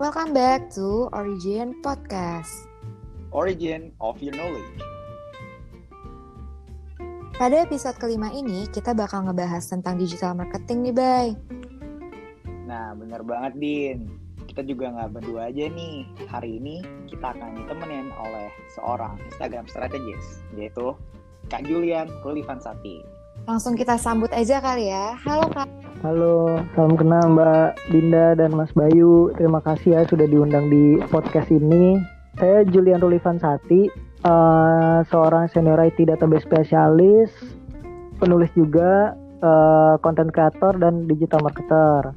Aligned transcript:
Welcome 0.00 0.32
back 0.32 0.72
to 0.80 1.12
Origin 1.12 1.76
Podcast. 1.84 2.64
Origin 3.28 3.92
of 4.00 4.16
your 4.24 4.32
knowledge. 4.32 4.80
Pada 7.36 7.60
episode 7.60 8.00
kelima 8.00 8.32
ini, 8.32 8.64
kita 8.72 8.96
bakal 8.96 9.28
ngebahas 9.28 9.68
tentang 9.68 10.00
digital 10.00 10.32
marketing 10.32 10.88
nih, 10.88 10.94
Bay. 10.96 11.28
Nah, 12.64 12.96
bener 12.96 13.20
banget, 13.20 13.52
Din. 13.60 13.98
Kita 14.48 14.64
juga 14.64 14.96
nggak 14.96 15.20
berdua 15.20 15.52
aja 15.52 15.68
nih. 15.68 16.08
Hari 16.24 16.56
ini 16.56 16.80
kita 17.12 17.36
akan 17.36 17.60
ditemenin 17.60 18.08
oleh 18.16 18.48
seorang 18.72 19.20
Instagram 19.28 19.68
strategis, 19.68 20.40
yaitu 20.56 20.96
Kak 21.52 21.68
Julian 21.68 22.08
Rulivansati. 22.24 23.21
Langsung 23.42 23.74
kita 23.74 23.98
sambut 23.98 24.30
aja 24.30 24.62
kali 24.62 24.86
ya. 24.94 25.18
Halo, 25.18 25.50
Kak. 25.50 25.66
Halo, 26.02 26.58
salam 26.74 26.94
kenal 26.98 27.30
Mbak 27.34 27.70
Dinda 27.90 28.34
dan 28.38 28.54
Mas 28.54 28.70
Bayu. 28.74 29.34
Terima 29.34 29.58
kasih 29.62 29.98
ya 29.98 30.00
sudah 30.06 30.26
diundang 30.26 30.70
di 30.70 30.98
podcast 31.10 31.50
ini. 31.50 31.98
Saya 32.38 32.62
Julian 32.66 33.02
Rulivansati, 33.02 33.86
uh, 34.26 35.02
seorang 35.06 35.50
senior 35.50 35.78
IT 35.78 36.06
database 36.06 36.46
spesialis, 36.46 37.30
penulis 38.18 38.50
juga, 38.54 39.14
uh, 39.42 39.94
content 40.02 40.30
creator 40.30 40.78
dan 40.78 41.06
digital 41.10 41.42
marketer. 41.42 42.14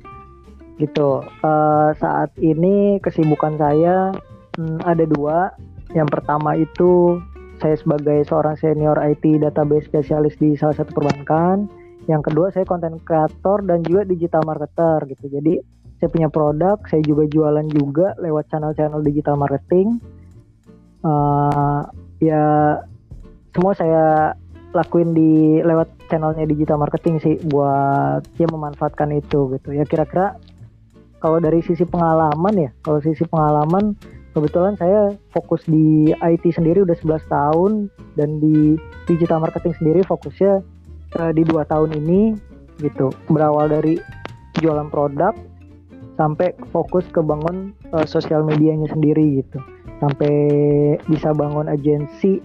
Gitu. 0.77 1.25
Uh, 1.41 1.89
saat 1.97 2.33
ini 2.41 3.01
kesibukan 3.01 3.57
saya 3.57 4.13
hmm, 4.57 4.81
ada 4.85 5.05
dua. 5.09 5.53
Yang 5.93 6.09
pertama 6.21 6.57
itu 6.57 7.21
saya 7.65 7.81
sebagai 7.81 8.21
seorang 8.29 8.53
senior 8.61 8.93
IT 9.01 9.41
database 9.41 9.89
spesialis 9.89 10.37
di 10.37 10.53
salah 10.53 10.77
satu 10.77 10.93
perbankan. 10.93 11.65
Yang 12.05 12.29
kedua 12.29 12.53
saya 12.53 12.61
konten 12.69 13.01
kreator 13.01 13.65
dan 13.65 13.81
juga 13.81 14.05
digital 14.05 14.45
marketer 14.45 15.09
gitu. 15.09 15.25
Jadi 15.33 15.57
saya 15.97 16.13
punya 16.13 16.29
produk 16.29 16.77
saya 16.85 17.01
juga 17.01 17.25
jualan 17.25 17.65
juga 17.73 18.13
lewat 18.21 18.53
channel-channel 18.53 19.01
digital 19.01 19.41
marketing. 19.41 19.97
Uh, 21.01 21.81
ya 22.21 22.77
semua 23.57 23.73
saya 23.73 24.37
lakuin 24.69 25.17
di 25.17 25.57
lewat 25.65 25.89
channelnya 26.05 26.45
digital 26.45 26.77
marketing 26.77 27.17
sih 27.17 27.41
buat 27.49 28.21
ya 28.37 28.45
memanfaatkan 28.45 29.09
itu 29.17 29.57
gitu. 29.57 29.73
Ya 29.73 29.89
kira-kira 29.89 30.37
kalau 31.17 31.41
dari 31.41 31.65
sisi 31.65 31.81
pengalaman 31.81 32.53
ya 32.53 32.69
kalau 32.85 33.01
sisi 33.01 33.25
pengalaman 33.25 33.97
kebetulan 34.35 34.75
saya 34.75 35.15
fokus 35.31 35.63
di 35.63 36.11
IT 36.11 36.43
sendiri 36.51 36.83
udah 36.83 36.99
11 36.99 37.23
tahun 37.31 37.71
dan 38.19 38.43
di 38.43 38.75
digital 39.07 39.39
marketing 39.39 39.73
sendiri 39.79 40.03
fokusnya 40.03 40.59
uh, 41.23 41.31
di 41.31 41.47
dua 41.47 41.63
tahun 41.63 41.95
ini 41.95 42.35
gitu. 42.83 43.15
Berawal 43.31 43.71
dari 43.71 43.95
jualan 44.59 44.91
produk 44.91 45.31
sampai 46.19 46.51
fokus 46.75 47.07
ke 47.15 47.23
bangun 47.23 47.71
uh, 47.95 48.03
sosial 48.03 48.43
medianya 48.43 48.91
sendiri 48.91 49.39
gitu. 49.39 49.63
Sampai 50.03 50.35
bisa 51.07 51.31
bangun 51.31 51.71
agensi 51.71 52.43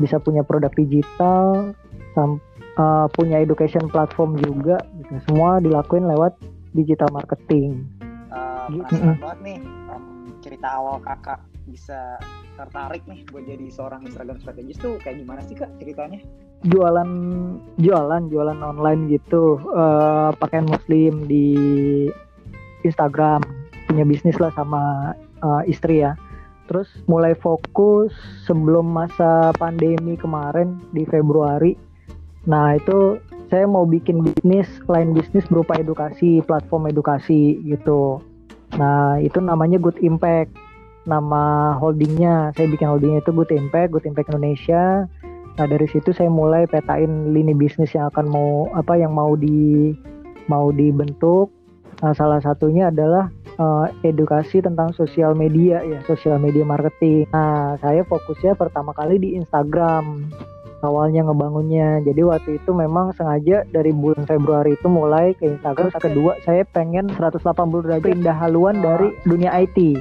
bisa 0.00 0.16
punya 0.16 0.40
produk 0.40 0.72
digital 0.72 1.76
sam 2.16 2.40
uh, 2.80 3.04
punya 3.12 3.44
education 3.44 3.84
platform 3.92 4.40
juga 4.40 4.80
gitu. 4.96 5.12
semua 5.28 5.60
dilakuin 5.60 6.08
lewat 6.08 6.40
digital 6.72 7.12
marketing. 7.12 7.84
Uh, 8.32 8.72
gitu. 8.72 8.96
banget 9.20 9.38
nih 9.44 9.58
cerita 10.48 10.80
awal 10.80 10.96
kakak 11.04 11.44
bisa 11.68 12.16
tertarik 12.56 13.04
nih 13.04 13.28
buat 13.28 13.44
jadi 13.44 13.68
seorang 13.68 14.08
Instagram 14.08 14.40
strategis 14.40 14.80
tuh 14.80 14.96
kayak 15.04 15.20
gimana 15.20 15.44
sih 15.44 15.54
kak 15.60 15.68
ceritanya? 15.76 16.24
Jualan 16.64 17.10
jualan 17.76 18.22
jualan 18.32 18.58
online 18.64 19.12
gitu. 19.12 19.60
Uh, 19.68 20.32
pakaian 20.40 20.64
muslim 20.64 21.28
di 21.28 21.52
Instagram. 22.82 23.44
Punya 23.92 24.08
bisnis 24.08 24.40
lah 24.40 24.48
sama 24.56 25.12
uh, 25.44 25.62
istri 25.68 26.00
ya. 26.00 26.16
Terus 26.66 26.88
mulai 27.04 27.36
fokus 27.36 28.16
sebelum 28.48 28.88
masa 28.88 29.52
pandemi 29.60 30.16
kemarin 30.16 30.80
di 30.96 31.04
Februari. 31.04 31.76
Nah 32.48 32.80
itu 32.80 33.20
saya 33.52 33.64
mau 33.68 33.84
bikin 33.84 34.24
bisnis 34.24 34.68
lain 34.88 35.12
bisnis 35.12 35.44
berupa 35.48 35.76
edukasi 35.80 36.44
platform 36.44 36.92
edukasi 36.92 37.60
gitu 37.64 38.20
nah 38.76 39.16
itu 39.22 39.40
namanya 39.40 39.80
Good 39.80 40.02
Impact 40.04 40.52
nama 41.08 41.72
holdingnya 41.80 42.52
saya 42.52 42.68
bikin 42.68 42.90
holdingnya 42.90 43.24
itu 43.24 43.32
Good 43.32 43.54
Impact 43.54 43.96
Good 43.96 44.06
Impact 44.10 44.28
Indonesia 44.34 45.08
Nah 45.58 45.66
dari 45.66 45.90
situ 45.90 46.14
saya 46.14 46.30
mulai 46.30 46.70
petain 46.70 47.34
lini 47.34 47.50
bisnis 47.50 47.90
yang 47.90 48.06
akan 48.14 48.30
mau 48.30 48.70
apa 48.78 48.94
yang 48.94 49.10
mau 49.10 49.34
di 49.34 49.90
mau 50.46 50.70
dibentuk. 50.70 51.50
Nah, 51.98 52.14
salah 52.14 52.38
satunya 52.38 52.94
adalah 52.94 53.26
uh, 53.58 53.90
edukasi 54.06 54.62
tentang 54.62 54.94
sosial 54.94 55.34
media 55.34 55.82
ya, 55.82 55.98
sosial 56.06 56.38
media 56.38 56.62
marketing. 56.62 57.26
Nah, 57.34 57.74
saya 57.82 58.06
fokusnya 58.06 58.54
pertama 58.54 58.94
kali 58.94 59.18
di 59.18 59.34
Instagram 59.34 60.30
awalnya 60.82 61.26
ngebangunnya. 61.26 62.02
Jadi 62.06 62.20
waktu 62.22 62.50
itu 62.62 62.70
memang 62.70 63.10
sengaja 63.14 63.66
dari 63.70 63.90
bulan 63.90 64.24
Februari 64.28 64.78
itu 64.78 64.86
mulai 64.86 65.34
ke 65.34 65.58
Instagram. 65.58 65.90
Terus 65.90 66.02
kedua 66.02 66.32
saya 66.46 66.62
pengen 66.68 67.10
180 67.10 67.42
derajat 67.84 68.06
pindah 68.06 68.36
haluan 68.36 68.78
dari 68.78 69.14
dunia 69.26 69.50
IT 69.58 69.98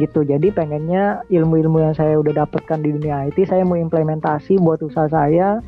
gitu. 0.00 0.24
Jadi 0.24 0.48
pengennya 0.50 1.22
ilmu-ilmu 1.28 1.82
yang 1.82 1.94
saya 1.94 2.16
udah 2.18 2.46
dapatkan 2.46 2.78
di 2.80 2.90
dunia 2.96 3.28
IT 3.30 3.46
saya 3.46 3.62
mau 3.62 3.76
implementasi 3.76 4.58
buat 4.58 4.80
usaha 4.82 5.06
saya 5.10 5.60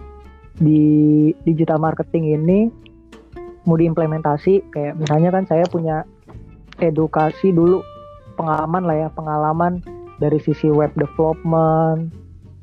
di 0.58 1.30
digital 1.46 1.78
marketing 1.78 2.34
ini. 2.34 2.60
Mau 3.64 3.80
diimplementasi 3.80 4.68
kayak 4.76 5.00
misalnya 5.00 5.32
kan 5.32 5.48
saya 5.48 5.64
punya 5.64 6.04
edukasi 6.82 7.54
dulu 7.54 7.80
pengalaman 8.36 8.82
lah 8.84 8.96
ya 9.06 9.08
pengalaman 9.14 9.80
dari 10.18 10.38
sisi 10.42 10.68
web 10.68 10.90
development 10.98 12.10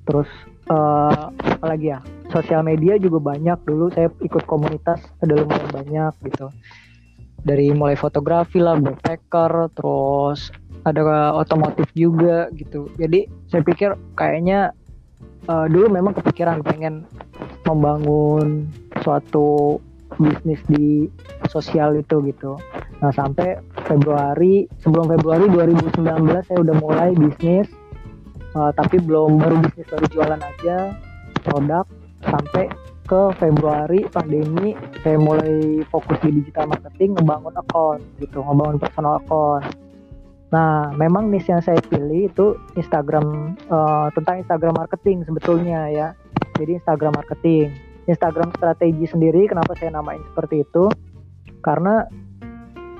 terus 0.05 0.27
uh, 0.71 1.29
apa 1.35 1.65
lagi 1.67 1.91
ya? 1.91 1.99
Sosial 2.31 2.63
media 2.63 2.95
juga 2.95 3.19
banyak. 3.19 3.59
Dulu 3.67 3.91
saya 3.91 4.07
ikut 4.23 4.47
komunitas 4.47 5.03
ada 5.19 5.35
lumayan 5.35 5.69
banyak 5.69 6.13
gitu. 6.31 6.47
Dari 7.43 7.73
mulai 7.75 7.97
fotografi 7.99 8.61
lah 8.61 8.79
backpacker 8.79 9.73
terus 9.75 10.53
ada 10.87 11.35
otomotif 11.35 11.89
juga 11.91 12.47
gitu. 12.55 12.87
Jadi 12.95 13.27
saya 13.51 13.61
pikir 13.61 13.99
kayaknya 14.15 14.71
uh, 15.51 15.67
dulu 15.67 15.91
memang 15.91 16.15
kepikiran 16.17 16.63
pengen 16.63 17.03
membangun 17.65 18.69
suatu 19.01 19.77
bisnis 20.19 20.61
di 20.69 21.09
sosial 21.49 21.97
itu 21.97 22.21
gitu. 22.29 22.57
Nah 23.01 23.09
sampai 23.09 23.57
Februari 23.89 24.69
sebelum 24.85 25.09
Februari 25.09 25.49
2019 25.49 25.97
saya 26.45 26.57
udah 26.61 26.75
mulai 26.77 27.09
bisnis 27.17 27.67
uh, 28.55 28.71
tapi 28.75 29.01
belum 29.01 29.39
baru 29.41 29.61
bisnis 29.63 29.87
baru 29.89 30.05
jualan 30.11 30.41
aja 30.41 30.77
produk 31.45 31.85
sampai 32.21 32.69
ke 33.09 33.21
Februari 33.41 34.07
pandemi 34.07 34.77
saya 35.03 35.17
mulai 35.19 35.83
fokus 35.89 36.15
di 36.23 36.39
digital 36.39 36.69
marketing 36.69 37.17
ngebangun 37.17 37.55
account 37.59 38.01
gitu 38.21 38.39
ngebangun 38.39 38.77
personal 38.79 39.19
account 39.19 39.65
Nah, 40.51 40.91
memang 40.99 41.31
niche 41.31 41.47
yang 41.47 41.63
saya 41.63 41.79
pilih 41.79 42.27
itu 42.27 42.59
Instagram 42.75 43.55
uh, 43.71 44.11
tentang 44.11 44.43
Instagram 44.43 44.75
marketing 44.75 45.23
sebetulnya 45.23 45.87
ya. 45.87 46.07
Jadi 46.59 46.75
Instagram 46.75 47.15
marketing. 47.15 47.71
Instagram 48.11 48.51
strategi 48.59 49.07
sendiri 49.07 49.47
kenapa 49.47 49.71
saya 49.79 49.95
namain 49.95 50.19
seperti 50.35 50.67
itu? 50.67 50.91
Karena 51.63 52.03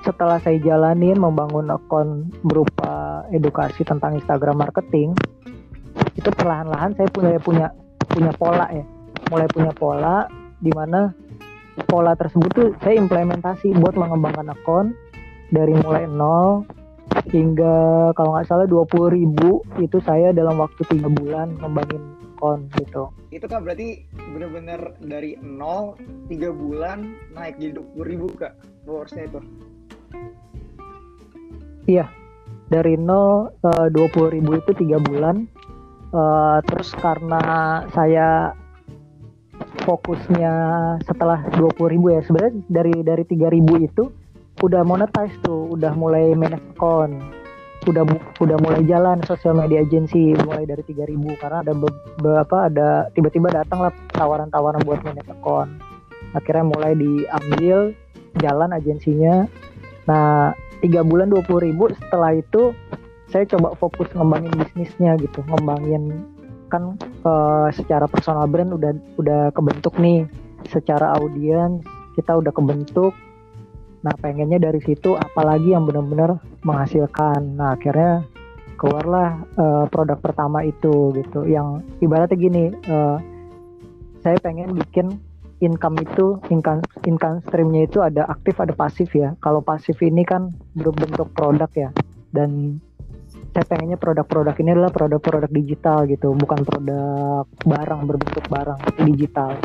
setelah 0.01 0.41
saya 0.41 0.57
jalanin 0.61 1.17
membangun 1.17 1.69
akun 1.69 2.29
berupa 2.41 3.25
edukasi 3.29 3.85
tentang 3.85 4.17
Instagram 4.17 4.61
marketing, 4.61 5.13
itu 6.17 6.29
perlahan-lahan 6.33 6.97
saya 6.97 7.07
punya 7.13 7.37
punya 7.41 7.67
punya 8.09 8.31
pola 8.35 8.65
ya. 8.73 8.85
Mulai 9.29 9.47
punya 9.47 9.71
pola 9.71 10.27
di 10.59 10.71
mana 10.73 11.13
pola 11.87 12.13
tersebut 12.17 12.51
tuh 12.51 12.69
saya 12.83 12.99
implementasi 12.99 13.73
buat 13.79 13.95
mengembangkan 13.95 14.51
akun 14.51 14.93
dari 15.51 15.71
mulai 15.81 16.07
nol 16.07 16.67
hingga 17.31 18.11
kalau 18.15 18.35
nggak 18.35 18.47
salah 18.47 18.67
dua 18.67 18.87
puluh 18.87 19.11
ribu 19.11 19.63
itu 19.79 19.99
saya 20.03 20.31
dalam 20.31 20.59
waktu 20.59 20.83
tiga 20.87 21.11
bulan 21.11 21.55
ngembangin 21.59 22.03
kon 22.39 22.71
gitu 22.79 23.11
itu 23.29 23.45
kan 23.45 23.61
berarti 23.61 24.07
bener-bener 24.31 24.95
dari 25.03 25.35
nol 25.43 25.99
tiga 26.31 26.49
bulan 26.55 27.13
naik 27.35 27.59
jadi 27.59 27.77
dua 27.77 27.85
puluh 27.93 28.07
ribu 28.07 28.27
kak 28.39 28.55
followersnya 28.87 29.27
itu 29.27 29.39
iya 31.87 32.05
dari 32.71 32.95
nol 32.95 33.51
eh, 33.63 33.87
dua 33.91 34.07
puluh 34.11 34.31
ribu 34.31 34.55
itu 34.55 34.71
tiga 34.77 34.95
bulan 35.03 35.43
uh, 36.15 36.63
terus 36.63 36.95
karena 36.95 37.43
saya 37.91 38.55
fokusnya 39.83 40.53
setelah 41.03 41.43
dua 41.59 41.71
puluh 41.75 41.91
ribu 41.91 42.15
ya 42.15 42.23
sebenarnya 42.23 42.53
dari 42.71 42.95
dari 43.03 43.23
tiga 43.27 43.51
ribu 43.51 43.75
itu 43.81 44.07
udah 44.61 44.85
monetize 44.85 45.33
tuh, 45.41 45.73
udah 45.73 45.91
mulai 45.97 46.37
manage 46.37 46.61
udah 47.89 48.05
udah 48.37 48.57
mulai 48.61 48.85
jalan 48.85 49.17
sosial 49.25 49.57
media 49.57 49.81
agency 49.81 50.37
mulai 50.45 50.69
dari 50.69 50.85
3000 50.85 51.41
karena 51.41 51.65
ada 51.65 51.73
beberapa 51.73 52.69
ada 52.69 53.09
tiba-tiba 53.17 53.49
datang 53.49 53.89
lah 53.89 53.93
tawaran-tawaran 54.13 54.85
buat 54.85 55.01
manage. 55.01 55.33
Akhirnya 56.37 56.65
mulai 56.69 56.93
diambil 56.93 57.97
jalan 58.37 58.69
agensinya. 58.77 59.49
Nah, 60.11 60.51
tiga 60.83 61.07
bulan 61.07 61.31
dua 61.31 61.39
puluh 61.47 61.71
ribu 61.71 61.87
setelah 61.95 62.35
itu 62.35 62.75
saya 63.31 63.47
coba 63.47 63.79
fokus 63.79 64.11
ngembangin 64.11 64.51
bisnisnya 64.59 65.15
gitu. 65.23 65.39
Ngembangin 65.47 66.27
kan 66.67 66.99
uh, 67.23 67.71
secara 67.71 68.11
personal 68.11 68.43
brand 68.51 68.75
udah 68.75 68.91
udah 69.15 69.55
kebentuk 69.55 69.95
nih. 69.95 70.27
Secara 70.67 71.15
audiens 71.15 71.79
kita 72.19 72.35
udah 72.35 72.51
kebentuk. 72.51 73.15
Nah 74.03 74.11
pengennya 74.19 74.59
dari 74.59 74.83
situ 74.83 75.15
apalagi 75.15 75.71
yang 75.71 75.87
benar-benar 75.87 76.43
menghasilkan. 76.67 77.55
Nah 77.55 77.79
akhirnya 77.79 78.27
keluarlah 78.75 79.47
uh, 79.55 79.85
produk 79.87 80.19
pertama 80.19 80.67
itu 80.67 81.15
gitu. 81.15 81.47
Yang 81.47 81.87
ibaratnya 82.03 82.35
gini 82.35 82.63
uh, 82.91 83.15
saya 84.19 84.35
pengen 84.43 84.75
bikin 84.75 85.23
income 85.61 86.01
itu 86.01 86.41
income 86.49 86.81
income 87.05 87.39
streamnya 87.45 87.85
itu 87.85 88.01
ada 88.01 88.25
aktif 88.27 88.57
ada 88.57 88.73
pasif 88.73 89.13
ya. 89.13 89.37
Kalau 89.39 89.61
pasif 89.61 90.01
ini 90.01 90.25
kan 90.25 90.49
berbentuk 90.73 91.29
produk 91.37 91.69
ya. 91.77 91.89
Dan 92.33 92.81
saya 93.51 93.67
pengennya 93.67 93.99
produk-produk 93.99 94.55
ini 94.63 94.75
adalah 94.75 94.91
produk-produk 94.91 95.51
digital 95.51 96.07
gitu 96.07 96.31
bukan 96.35 96.63
produk 96.63 97.43
barang 97.63 98.01
berbentuk 98.09 98.45
barang 98.49 98.79
digital 99.05 99.55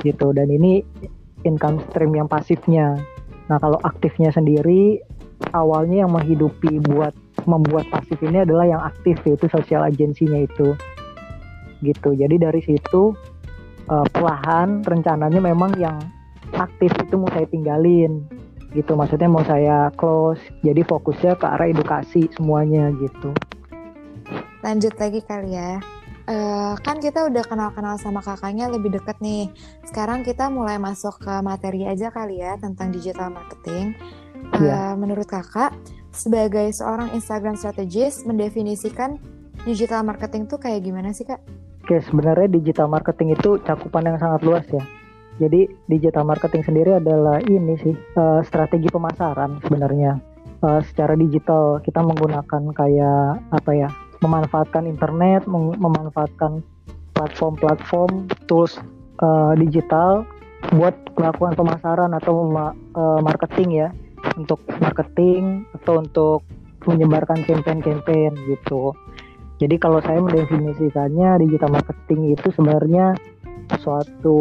gitu. 0.00 0.32
Dan 0.32 0.48
ini 0.48 0.80
income 1.44 1.84
stream 1.90 2.16
yang 2.16 2.26
pasifnya. 2.26 2.96
Nah 3.52 3.58
kalau 3.60 3.78
aktifnya 3.84 4.32
sendiri 4.32 5.02
awalnya 5.52 6.06
yang 6.06 6.14
menghidupi 6.14 6.80
buat 6.86 7.12
membuat 7.44 7.90
pasif 7.90 8.22
ini 8.22 8.46
adalah 8.46 8.64
yang 8.64 8.82
aktif 8.82 9.18
yaitu 9.26 9.50
sosial 9.50 9.82
agensinya 9.82 10.38
itu 10.38 10.78
gitu. 11.82 12.14
Jadi 12.14 12.38
dari 12.38 12.62
situ 12.62 13.12
uh, 13.88 14.06
perlahan 14.10 14.84
rencananya 14.84 15.40
memang 15.40 15.74
yang 15.80 15.96
aktif 16.54 16.92
itu 17.00 17.14
mau 17.16 17.30
saya 17.32 17.48
tinggalin 17.48 18.26
gitu. 18.76 18.96
Maksudnya 18.96 19.28
mau 19.28 19.44
saya 19.44 19.88
close. 19.96 20.40
Jadi 20.60 20.84
fokusnya 20.84 21.38
ke 21.38 21.46
arah 21.46 21.68
edukasi 21.68 22.28
semuanya 22.36 22.92
gitu. 23.00 23.32
Lanjut 24.62 24.94
lagi 24.96 25.20
kali 25.24 25.56
ya. 25.56 25.80
Uh, 26.22 26.78
kan 26.86 27.02
kita 27.02 27.26
udah 27.26 27.42
kenal-kenal 27.42 27.98
sama 27.98 28.22
kakaknya 28.22 28.70
lebih 28.70 28.94
deket 28.94 29.18
nih. 29.18 29.50
Sekarang 29.82 30.22
kita 30.22 30.46
mulai 30.46 30.78
masuk 30.78 31.18
ke 31.18 31.34
materi 31.42 31.82
aja 31.82 32.14
kali 32.14 32.38
ya 32.38 32.54
tentang 32.62 32.94
digital 32.94 33.34
marketing. 33.34 33.98
Uh, 34.54 34.66
yeah. 34.66 34.90
menurut 34.98 35.26
kakak 35.26 35.70
sebagai 36.12 36.70
seorang 36.74 37.10
Instagram 37.14 37.56
strategist 37.56 38.28
mendefinisikan 38.28 39.16
digital 39.64 40.02
marketing 40.02 40.46
tuh 40.46 40.58
kayak 40.60 40.86
gimana 40.86 41.10
sih 41.10 41.26
kak? 41.26 41.40
Oke 41.82 41.98
sebenarnya 41.98 42.46
digital 42.46 42.86
marketing 42.86 43.34
itu 43.34 43.58
cakupan 43.66 44.06
yang 44.06 44.18
sangat 44.22 44.46
luas 44.46 44.62
ya. 44.70 44.86
Jadi 45.42 45.66
digital 45.90 46.22
marketing 46.22 46.62
sendiri 46.62 47.02
adalah 47.02 47.42
ini 47.42 47.74
sih 47.82 47.90
uh, 48.14 48.38
strategi 48.46 48.86
pemasaran 48.86 49.58
sebenarnya. 49.66 50.22
Uh, 50.62 50.78
secara 50.86 51.18
digital 51.18 51.82
kita 51.82 51.98
menggunakan 51.98 52.70
kayak 52.70 53.42
apa 53.50 53.70
ya? 53.74 53.90
Memanfaatkan 54.22 54.86
internet, 54.86 55.42
mem 55.50 55.74
memanfaatkan 55.74 56.62
platform-platform 57.18 58.30
tools 58.46 58.78
uh, 59.18 59.58
digital 59.58 60.22
buat 60.78 60.94
melakukan 61.18 61.58
pemasaran 61.58 62.14
atau 62.14 62.46
uh, 62.94 63.18
marketing 63.26 63.82
ya 63.82 63.88
untuk 64.38 64.62
marketing 64.78 65.66
atau 65.82 65.98
untuk 65.98 66.46
menyebarkan 66.86 67.42
campaign-campaign 67.42 68.38
gitu. 68.46 68.94
Jadi 69.62 69.78
kalau 69.78 70.02
saya 70.02 70.18
mendefinisikannya 70.18 71.38
digital 71.46 71.70
marketing 71.70 72.34
itu 72.34 72.50
sebenarnya 72.50 73.14
suatu 73.78 74.38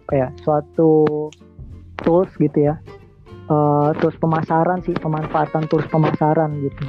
apa 0.00 0.12
ya, 0.16 0.28
suatu 0.40 1.28
tools 2.00 2.32
gitu 2.40 2.72
ya. 2.72 2.80
Uh, 3.52 3.92
tools 4.00 4.16
pemasaran 4.16 4.80
sih, 4.88 4.96
pemanfaatan 4.96 5.68
tools 5.68 5.84
pemasaran 5.92 6.56
gitu. 6.64 6.88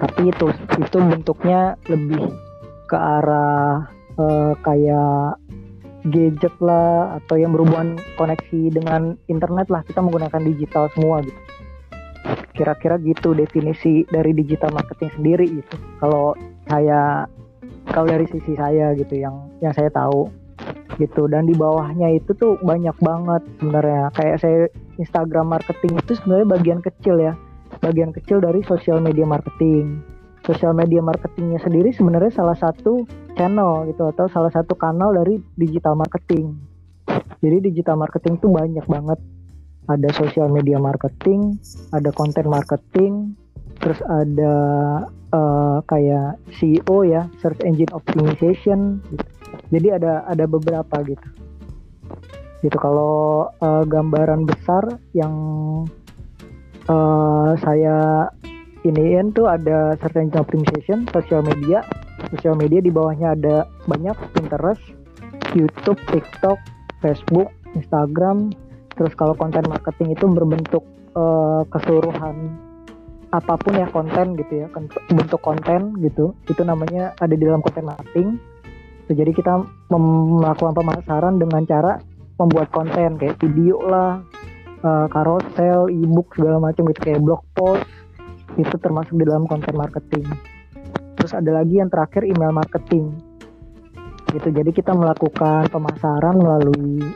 Tapi 0.00 0.32
itu 0.32 0.48
itu 0.80 0.96
bentuknya 1.04 1.76
lebih 1.92 2.32
ke 2.88 2.96
arah 2.96 3.84
uh, 4.16 4.56
kayak 4.64 5.36
gadget 6.08 6.56
lah 6.64 7.20
atau 7.20 7.36
yang 7.36 7.52
berhubungan 7.52 8.00
koneksi 8.16 8.72
dengan 8.72 9.20
internet 9.28 9.68
lah 9.68 9.84
kita 9.84 10.00
menggunakan 10.00 10.40
digital 10.48 10.88
semua 10.96 11.20
gitu 11.20 11.40
kira-kira 12.56 12.96
gitu 13.00 13.36
definisi 13.36 14.04
dari 14.08 14.32
digital 14.32 14.72
marketing 14.72 15.12
sendiri 15.16 15.46
gitu 15.60 15.76
kalau 16.00 16.32
saya 16.70 17.26
kalau 17.90 18.06
dari 18.06 18.26
sisi 18.30 18.54
saya 18.54 18.94
gitu 18.94 19.18
yang 19.18 19.50
yang 19.58 19.74
saya 19.74 19.90
tahu 19.90 20.30
gitu 21.02 21.26
dan 21.26 21.48
di 21.48 21.56
bawahnya 21.56 22.12
itu 22.14 22.30
tuh 22.36 22.54
banyak 22.62 22.94
banget 23.00 23.42
sebenarnya 23.58 24.12
kayak 24.14 24.36
saya 24.38 24.58
Instagram 25.00 25.50
marketing 25.50 25.98
itu 25.98 26.12
sebenarnya 26.20 26.46
bagian 26.46 26.80
kecil 26.84 27.16
ya 27.18 27.34
bagian 27.80 28.12
kecil 28.14 28.38
dari 28.38 28.60
social 28.62 29.00
media 29.00 29.24
marketing 29.24 30.04
social 30.44 30.72
media 30.72 31.00
marketingnya 31.04 31.60
sendiri 31.60 31.92
sebenarnya 31.92 32.32
salah 32.32 32.56
satu 32.56 33.04
channel 33.36 33.88
gitu 33.88 34.08
atau 34.10 34.26
salah 34.28 34.52
satu 34.52 34.74
kanal 34.76 35.14
dari 35.14 35.40
digital 35.56 35.96
marketing. 35.96 36.56
Jadi 37.40 37.72
digital 37.72 37.96
marketing 37.96 38.36
tuh 38.40 38.52
banyak 38.52 38.84
banget. 38.84 39.20
Ada 39.88 40.12
social 40.14 40.52
media 40.52 40.78
marketing, 40.78 41.58
ada 41.90 42.14
content 42.14 42.46
marketing, 42.46 43.34
terus 43.80 44.00
ada 44.06 44.56
uh, 45.32 45.78
kayak 45.88 46.38
CEO 46.54 47.02
ya, 47.06 47.26
search 47.40 47.64
engine 47.64 47.90
optimization. 47.96 49.00
Gitu. 49.08 49.24
Jadi 49.72 49.88
ada 49.96 50.22
ada 50.28 50.44
beberapa 50.46 51.02
gitu. 51.02 51.28
Gitu 52.60 52.76
kalau 52.76 53.48
uh, 53.64 53.82
gambaran 53.88 54.44
besar 54.44 55.00
yang 55.16 55.34
uh, 56.86 57.56
saya 57.64 58.28
iniin 58.84 59.32
tuh 59.32 59.48
ada 59.48 59.96
search 59.98 60.20
engine 60.20 60.40
optimization, 60.44 60.98
social 61.10 61.40
media, 61.40 61.80
social 62.36 62.54
media 62.54 62.84
di 62.84 62.92
bawahnya 62.92 63.32
ada 63.32 63.56
banyak 63.88 64.16
Pinterest, 64.36 64.82
YouTube, 65.56 65.98
TikTok, 66.12 66.60
Facebook, 67.00 67.48
Instagram. 67.72 68.52
Terus 68.94 69.16
kalau 69.16 69.32
konten 69.32 69.64
marketing 69.64 70.12
itu 70.12 70.28
berbentuk 70.28 70.84
uh, 71.16 71.64
keseluruhan 71.72 72.68
apa 73.30 73.54
pun 73.58 73.78
ya 73.78 73.86
konten 73.90 74.34
gitu 74.34 74.66
ya, 74.66 74.66
bentuk 75.10 75.40
konten 75.42 75.94
gitu. 76.02 76.34
Itu 76.50 76.62
namanya 76.66 77.14
ada 77.22 77.32
di 77.34 77.42
dalam 77.42 77.62
konten 77.62 77.86
marketing. 77.86 78.38
jadi 79.10 79.34
kita 79.34 79.66
melakukan 79.90 80.70
pemasaran 80.70 81.42
dengan 81.42 81.66
cara 81.66 81.98
membuat 82.38 82.70
konten 82.70 83.18
kayak 83.18 83.42
video 83.42 83.82
lah, 83.82 84.22
uh, 84.86 85.10
carousel, 85.10 85.90
ebook 85.90 86.30
segala 86.38 86.62
macam 86.62 86.86
gitu 86.94 87.00
kayak 87.02 87.18
blog 87.18 87.42
post 87.58 87.82
itu 88.58 88.74
termasuk 88.78 89.14
di 89.14 89.24
dalam 89.28 89.46
konten 89.46 89.76
marketing 89.76 90.26
terus 91.20 91.36
ada 91.36 91.60
lagi 91.60 91.78
yang 91.78 91.92
terakhir 91.92 92.24
email 92.24 92.50
marketing 92.50 93.12
gitu 94.32 94.48
jadi 94.50 94.70
kita 94.72 94.96
melakukan 94.96 95.68
pemasaran 95.68 96.40
melalui 96.40 97.12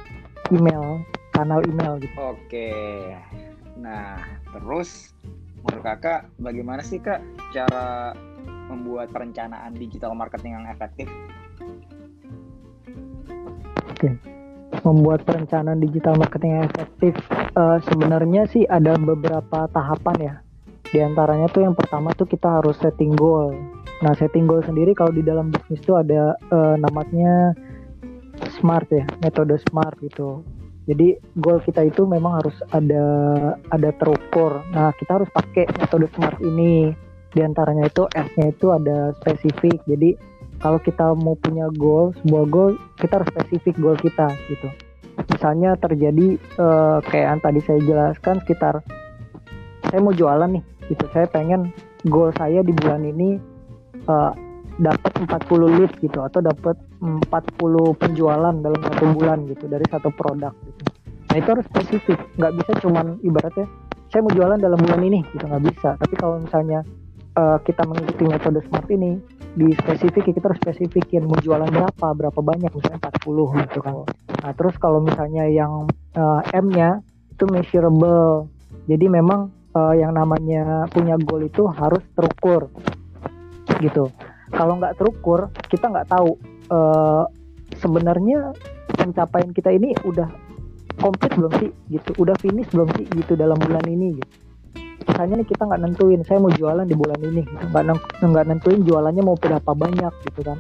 email 0.53 1.01
kanal 1.33 1.65
email 1.65 1.99
gitu 1.99 2.15
oke 2.21 2.71
nah 3.81 4.21
terus 4.53 5.17
menurut 5.65 5.83
kakak 5.83 6.29
bagaimana 6.37 6.85
sih 6.85 7.01
kak 7.01 7.25
cara 7.57 8.13
membuat 8.69 9.09
perencanaan 9.11 9.73
digital 9.75 10.13
marketing 10.13 10.61
yang 10.61 10.67
efektif 10.69 11.09
oke 13.89 14.09
membuat 14.85 15.25
perencanaan 15.25 15.81
digital 15.81 16.21
marketing 16.21 16.61
yang 16.61 16.65
efektif 16.69 17.17
uh, 17.57 17.81
sebenarnya 17.89 18.45
sih 18.53 18.69
ada 18.69 19.01
beberapa 19.01 19.65
tahapan 19.73 20.17
ya 20.21 20.35
di 20.95 21.03
antaranya 21.03 21.51
tuh 21.51 21.67
yang 21.67 21.75
pertama 21.75 22.15
tuh 22.15 22.31
kita 22.31 22.63
harus 22.63 22.79
setting 22.79 23.19
goal. 23.19 23.51
Nah, 24.07 24.15
setting 24.15 24.47
goal 24.47 24.63
sendiri 24.63 24.95
kalau 24.95 25.11
di 25.11 25.27
dalam 25.27 25.51
bisnis 25.51 25.83
tuh 25.83 25.99
ada 25.99 26.39
uh, 26.55 26.79
namanya 26.79 27.51
smart 28.55 28.87
ya, 28.95 29.03
metode 29.19 29.59
smart 29.67 29.99
gitu. 29.99 30.47
Jadi 30.85 31.17
goal 31.41 31.65
kita 31.65 31.81
itu 31.89 32.05
memang 32.05 32.45
harus 32.45 32.57
ada 32.73 33.05
ada 33.73 33.91
terukur. 33.97 34.61
Nah, 34.73 34.93
kita 34.97 35.21
harus 35.21 35.31
pakai 35.33 35.65
metode 35.81 36.09
smart 36.13 36.37
ini. 36.45 36.93
Di 37.35 37.41
antaranya 37.43 37.89
itu 37.89 38.07
S-nya 38.13 38.53
itu 38.53 38.71
ada 38.71 39.11
spesifik. 39.19 39.81
Jadi 39.89 40.15
kalau 40.61 40.79
kita 40.79 41.17
mau 41.19 41.35
punya 41.35 41.67
goal, 41.75 42.15
sebuah 42.23 42.47
goal, 42.53 42.71
kita 43.01 43.21
harus 43.21 43.29
spesifik 43.33 43.75
goal 43.81 43.97
kita 43.99 44.29
gitu. 44.53 44.69
Misalnya 45.31 45.75
terjadi 45.81 46.37
uh, 46.61 46.99
kayak 47.03 47.27
yang 47.33 47.41
tadi 47.43 47.61
saya 47.65 47.81
jelaskan 47.83 48.39
sekitar 48.45 48.85
saya 49.95 50.03
mau 50.03 50.11
jualan 50.11 50.51
nih 50.51 50.65
gitu 50.91 51.07
saya 51.15 51.31
pengen 51.31 51.71
goal 52.11 52.35
saya 52.35 52.67
di 52.67 52.75
bulan 52.75 53.07
ini 53.07 53.39
uh, 54.11 54.35
dapat 54.83 55.15
40 55.23 55.77
lead 55.79 55.93
gitu 56.03 56.19
atau 56.19 56.43
dapat 56.43 56.75
40 56.99 57.23
penjualan 57.95 58.55
dalam 58.59 58.81
satu 58.91 59.05
bulan 59.15 59.47
gitu 59.47 59.71
dari 59.71 59.87
satu 59.87 60.11
produk 60.11 60.51
gitu 60.67 60.74
nah 61.35 61.43
itu 61.43 61.51
harus 61.51 61.67
spesifik. 61.67 62.19
Nggak 62.39 62.53
bisa 62.63 62.73
cuman 62.87 63.19
ibaratnya 63.27 63.67
saya 64.15 64.23
mau 64.23 64.31
jualan 64.31 64.63
dalam 64.63 64.79
bulan 64.79 65.03
ini. 65.03 65.27
Gitu 65.35 65.43
nggak 65.43 65.65
bisa. 65.67 65.99
Tapi 65.99 66.15
kalau 66.15 66.39
misalnya 66.39 66.87
uh, 67.35 67.59
kita 67.67 67.83
mengikuti 67.83 68.31
metode 68.31 68.63
smart 68.71 68.87
ini 68.87 69.19
di 69.59 69.75
spesifik 69.83 70.31
kita 70.31 70.47
harus 70.51 70.63
spesifikin 70.63 71.27
mau 71.27 71.39
jualan 71.43 71.67
berapa 71.67 72.07
berapa 72.15 72.39
banyak 72.39 72.71
misalnya 72.71 73.03
40 73.03 73.67
gitu 73.67 73.79
kan. 73.83 73.95
Nah 74.47 74.53
terus 74.55 74.79
kalau 74.79 75.03
misalnya 75.03 75.51
yang 75.51 75.91
uh, 76.15 76.41
M 76.55 76.71
nya 76.71 77.03
itu 77.35 77.51
measurable. 77.51 78.47
Jadi 78.87 79.11
memang 79.11 79.51
uh, 79.75 79.95
yang 79.99 80.15
namanya 80.15 80.87
punya 80.95 81.19
goal 81.19 81.43
itu 81.43 81.67
harus 81.67 82.03
terukur. 82.15 82.71
Gitu. 83.83 84.07
Kalau 84.55 84.79
nggak 84.79 85.03
terukur 85.03 85.51
kita 85.67 85.91
nggak 85.91 86.15
tahu 86.15 86.39
uh, 86.71 87.27
sebenarnya 87.83 88.55
pencapaian 88.95 89.51
kita 89.51 89.75
ini 89.75 89.99
udah 90.07 90.31
komplit 91.05 91.37
belum 91.37 91.53
sih? 91.61 91.71
Gitu. 91.93 92.11
Udah 92.17 92.33
finish 92.41 92.73
belum 92.73 92.89
sih? 92.97 93.05
Gitu 93.13 93.37
dalam 93.37 93.61
bulan 93.61 93.85
ini 93.85 94.17
gitu. 94.17 94.33
Misalnya 95.05 95.45
nih 95.45 95.49
kita 95.53 95.63
nggak 95.69 95.81
nentuin 95.85 96.21
saya 96.25 96.39
mau 96.41 96.49
jualan 96.49 96.87
di 96.89 96.97
bulan 96.97 97.21
ini 97.21 97.45
gitu. 97.45 97.65
Nggak 97.69 97.85
nggak 98.25 98.47
nentuin 98.49 98.81
jualannya 98.89 99.23
mau 99.23 99.37
berapa 99.37 99.71
banyak 99.77 100.13
gitu 100.33 100.41
kan. 100.41 100.59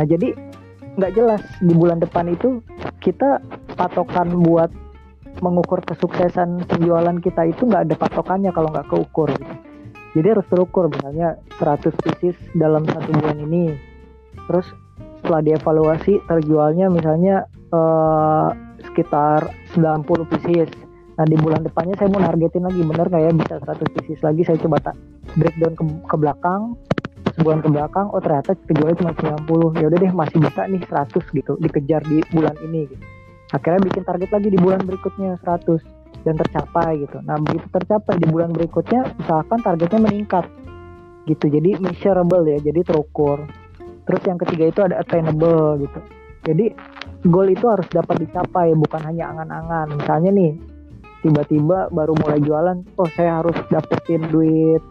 Nah 0.00 0.04
jadi 0.08 0.32
nggak 0.96 1.12
jelas. 1.12 1.44
Di 1.60 1.74
bulan 1.76 2.00
depan 2.00 2.32
itu 2.32 2.64
kita 3.04 3.44
patokan 3.76 4.32
buat 4.40 4.72
mengukur 5.44 5.84
kesuksesan 5.84 6.64
penjualan 6.64 7.16
kita 7.20 7.52
itu 7.52 7.68
nggak 7.68 7.92
ada 7.92 7.94
patokannya 8.00 8.50
kalau 8.56 8.72
nggak 8.72 8.88
keukur 8.88 9.28
gitu. 9.36 9.54
jadi 10.16 10.32
harus 10.32 10.48
terukur 10.48 10.88
misalnya 10.88 11.36
100 11.60 11.92
pieces 11.92 12.36
dalam 12.56 12.88
satu 12.88 13.12
bulan 13.20 13.36
ini. 13.44 13.76
Terus 14.48 14.64
setelah 15.20 15.44
dievaluasi 15.44 16.24
terjualnya 16.24 16.88
misalnya 16.88 17.44
eh, 17.72 18.48
sekitar 18.86 19.50
90 19.74 20.30
pieces. 20.30 20.70
Nah 21.16 21.24
di 21.24 21.36
bulan 21.40 21.64
depannya 21.64 21.96
saya 21.96 22.12
mau 22.12 22.20
nargetin 22.20 22.64
lagi 22.64 22.80
bener 22.84 23.06
nggak 23.08 23.22
ya? 23.24 23.32
Bisa 23.32 23.54
100 23.60 23.94
pieces 23.96 24.20
lagi. 24.20 24.42
Saya 24.44 24.58
coba 24.60 24.76
tak 24.80 24.96
breakdown 25.36 25.74
ke, 25.74 25.84
ke 25.84 26.16
belakang. 26.16 26.62
Sebulan 27.36 27.60
ke 27.60 27.68
belakang 27.68 28.06
oh 28.16 28.20
ternyata 28.22 28.56
kejualnya 28.64 28.96
cuma 28.96 29.12
90 29.44 29.80
ya 29.82 29.86
udah 29.92 29.98
deh 30.00 30.12
masih 30.14 30.38
bisa 30.40 30.62
nih 30.72 30.80
100 30.88 31.36
gitu 31.36 31.52
dikejar 31.60 32.00
di 32.08 32.24
bulan 32.32 32.56
ini 32.64 32.88
gitu. 32.88 33.04
Akhirnya 33.52 33.80
bikin 33.84 34.02
target 34.08 34.30
lagi 34.32 34.48
di 34.48 34.58
bulan 34.58 34.80
berikutnya 34.88 35.36
100 35.44 36.24
dan 36.24 36.34
tercapai 36.40 37.04
gitu. 37.04 37.20
Nah 37.22 37.36
begitu 37.38 37.66
tercapai 37.68 38.16
di 38.16 38.26
bulan 38.26 38.56
berikutnya 38.56 39.14
misalkan 39.20 39.58
targetnya 39.60 40.00
meningkat 40.00 40.48
gitu. 41.28 41.46
Jadi 41.52 41.76
measurable 41.76 42.44
ya. 42.48 42.58
Jadi 42.58 42.80
terukur. 42.82 43.44
Terus 44.06 44.22
yang 44.24 44.38
ketiga 44.40 44.64
itu 44.70 44.80
ada 44.80 45.02
attainable 45.02 45.82
gitu. 45.82 46.00
Jadi 46.46 46.66
goal 47.28 47.48
itu 47.50 47.66
harus 47.66 47.86
dapat 47.90 48.26
dicapai 48.26 48.72
bukan 48.74 49.02
hanya 49.04 49.30
angan-angan. 49.34 49.98
Misalnya 49.98 50.30
nih 50.32 50.52
tiba-tiba 51.26 51.90
baru 51.90 52.14
mulai 52.14 52.38
jualan 52.38 52.76
oh 52.96 53.10
saya 53.18 53.42
harus 53.42 53.56
dapetin 53.72 54.30
duit 54.30 54.82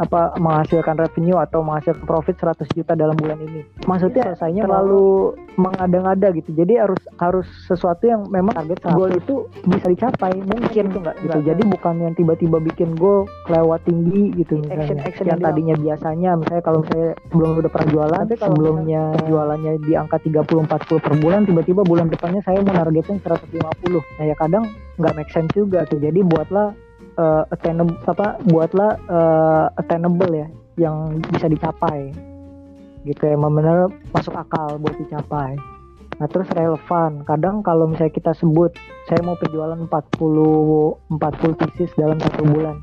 apa 0.00 0.32
menghasilkan 0.40 0.96
revenue 0.96 1.36
atau 1.36 1.60
menghasilkan 1.60 2.08
profit 2.08 2.40
100 2.40 2.64
juta 2.72 2.96
dalam 2.96 3.12
bulan 3.20 3.36
ini. 3.44 3.68
Maksudnya 3.84 4.24
ya, 4.24 4.26
selesainya 4.32 4.64
terlalu 4.64 5.36
mengada-ngada 5.60 6.32
gitu. 6.32 6.56
Jadi 6.56 6.80
harus 6.80 7.00
harus 7.20 7.44
sesuatu 7.68 8.08
yang 8.08 8.24
memang 8.32 8.56
target 8.56 8.80
goal 8.96 9.12
itu 9.12 9.44
bisa 9.68 9.92
dicapai 9.92 10.32
mungkin 10.40 10.84
tuh 10.88 11.00
enggak 11.04 11.16
gitu. 11.20 11.38
Jadi 11.44 11.62
bukan 11.68 11.94
yang 12.00 12.14
tiba-tiba 12.16 12.56
bikin 12.64 12.96
goal 12.96 13.28
kelewat 13.44 13.84
tinggi 13.84 14.32
gitu 14.40 14.64
misalnya. 14.64 14.88
Action, 14.88 14.98
action 15.04 15.26
yang, 15.28 15.40
tadinya 15.44 15.76
biasanya 15.76 16.30
misalnya 16.40 16.64
kalau 16.64 16.80
saya 16.88 17.12
sebelum 17.28 17.60
udah 17.60 17.70
pernah 17.70 17.88
jualan, 17.92 18.24
Tapi 18.24 18.36
kalau 18.40 18.56
sebelumnya 18.56 19.02
misalnya, 19.12 19.28
jualannya 19.28 19.72
di 19.84 19.92
angka 19.92 20.16
30 20.24 20.64
40 20.64 21.04
per 21.04 21.14
bulan 21.20 21.40
tiba-tiba 21.44 21.80
bulan 21.84 22.06
depannya 22.08 22.40
saya 22.40 22.64
mau 22.64 22.72
nargetin 22.72 23.20
150. 23.20 24.00
Nah 24.00 24.24
ya 24.24 24.34
kadang 24.40 24.64
nggak 24.96 25.12
make 25.12 25.32
sense 25.32 25.52
juga 25.52 25.84
tuh. 25.84 26.00
Jadi 26.00 26.24
buatlah 26.24 26.72
uh, 27.20 27.44
attainable 27.52 27.96
apa 28.08 28.40
buatlah 28.48 28.96
uh, 29.12 29.66
attainable 29.76 30.32
ya 30.32 30.48
yang 30.80 31.20
bisa 31.28 31.46
dicapai. 31.52 32.08
Gitu 33.04 33.20
ya 33.20 33.36
benar 33.36 33.92
masuk 34.16 34.32
akal 34.32 34.80
buat 34.80 34.96
dicapai. 34.96 35.60
Nah 36.20 36.28
terus 36.28 36.48
relevan. 36.52 37.24
Kadang 37.24 37.60
kalau 37.64 37.88
misalnya 37.88 38.12
kita 38.12 38.32
sebut 38.36 38.72
saya 39.08 39.20
mau 39.24 39.36
penjualan 39.36 39.76
40 39.76 39.88
40 39.88 41.60
pieces 41.60 41.90
dalam 41.96 42.20
satu 42.20 42.44
bulan 42.44 42.76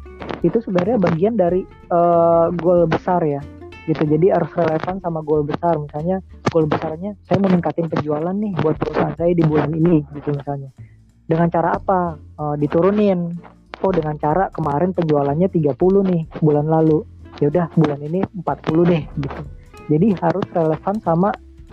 itu 0.45 0.61
sebenarnya 0.61 1.01
bagian 1.01 1.33
dari 1.33 1.65
uh, 1.89 2.53
goal 2.53 2.85
besar 2.85 3.21
ya. 3.25 3.41
Gitu 3.87 4.03
jadi 4.03 4.35
harus 4.35 4.51
relevan 4.53 5.01
sama 5.01 5.21
goal 5.25 5.45
besar. 5.45 5.77
Misalnya 5.77 6.21
goal 6.49 6.65
besarnya 6.69 7.17
saya 7.25 7.37
mau 7.41 7.49
meningkatin 7.49 7.89
penjualan 7.89 8.33
nih 8.33 8.53
buat 8.61 8.77
perusahaan 8.77 9.15
saya 9.17 9.33
di 9.33 9.43
bulan 9.45 9.73
ini 9.73 10.05
gitu 10.17 10.33
misalnya. 10.33 10.69
Dengan 11.27 11.47
cara 11.51 11.75
apa? 11.77 12.15
Uh, 12.37 12.55
diturunin 12.55 13.33
oh 13.87 13.95
dengan 13.95 14.19
cara 14.19 14.51
kemarin 14.51 14.91
penjualannya 14.91 15.47
30 15.47 15.71
nih 16.11 16.21
bulan 16.43 16.67
lalu. 16.67 17.07
Ya 17.39 17.47
udah 17.47 17.71
bulan 17.79 18.03
ini 18.03 18.19
40 18.43 18.91
deh 18.91 19.03
gitu. 19.23 19.41
Jadi 19.87 20.07
harus 20.19 20.45
relevan 20.51 20.95
sama 20.99 21.29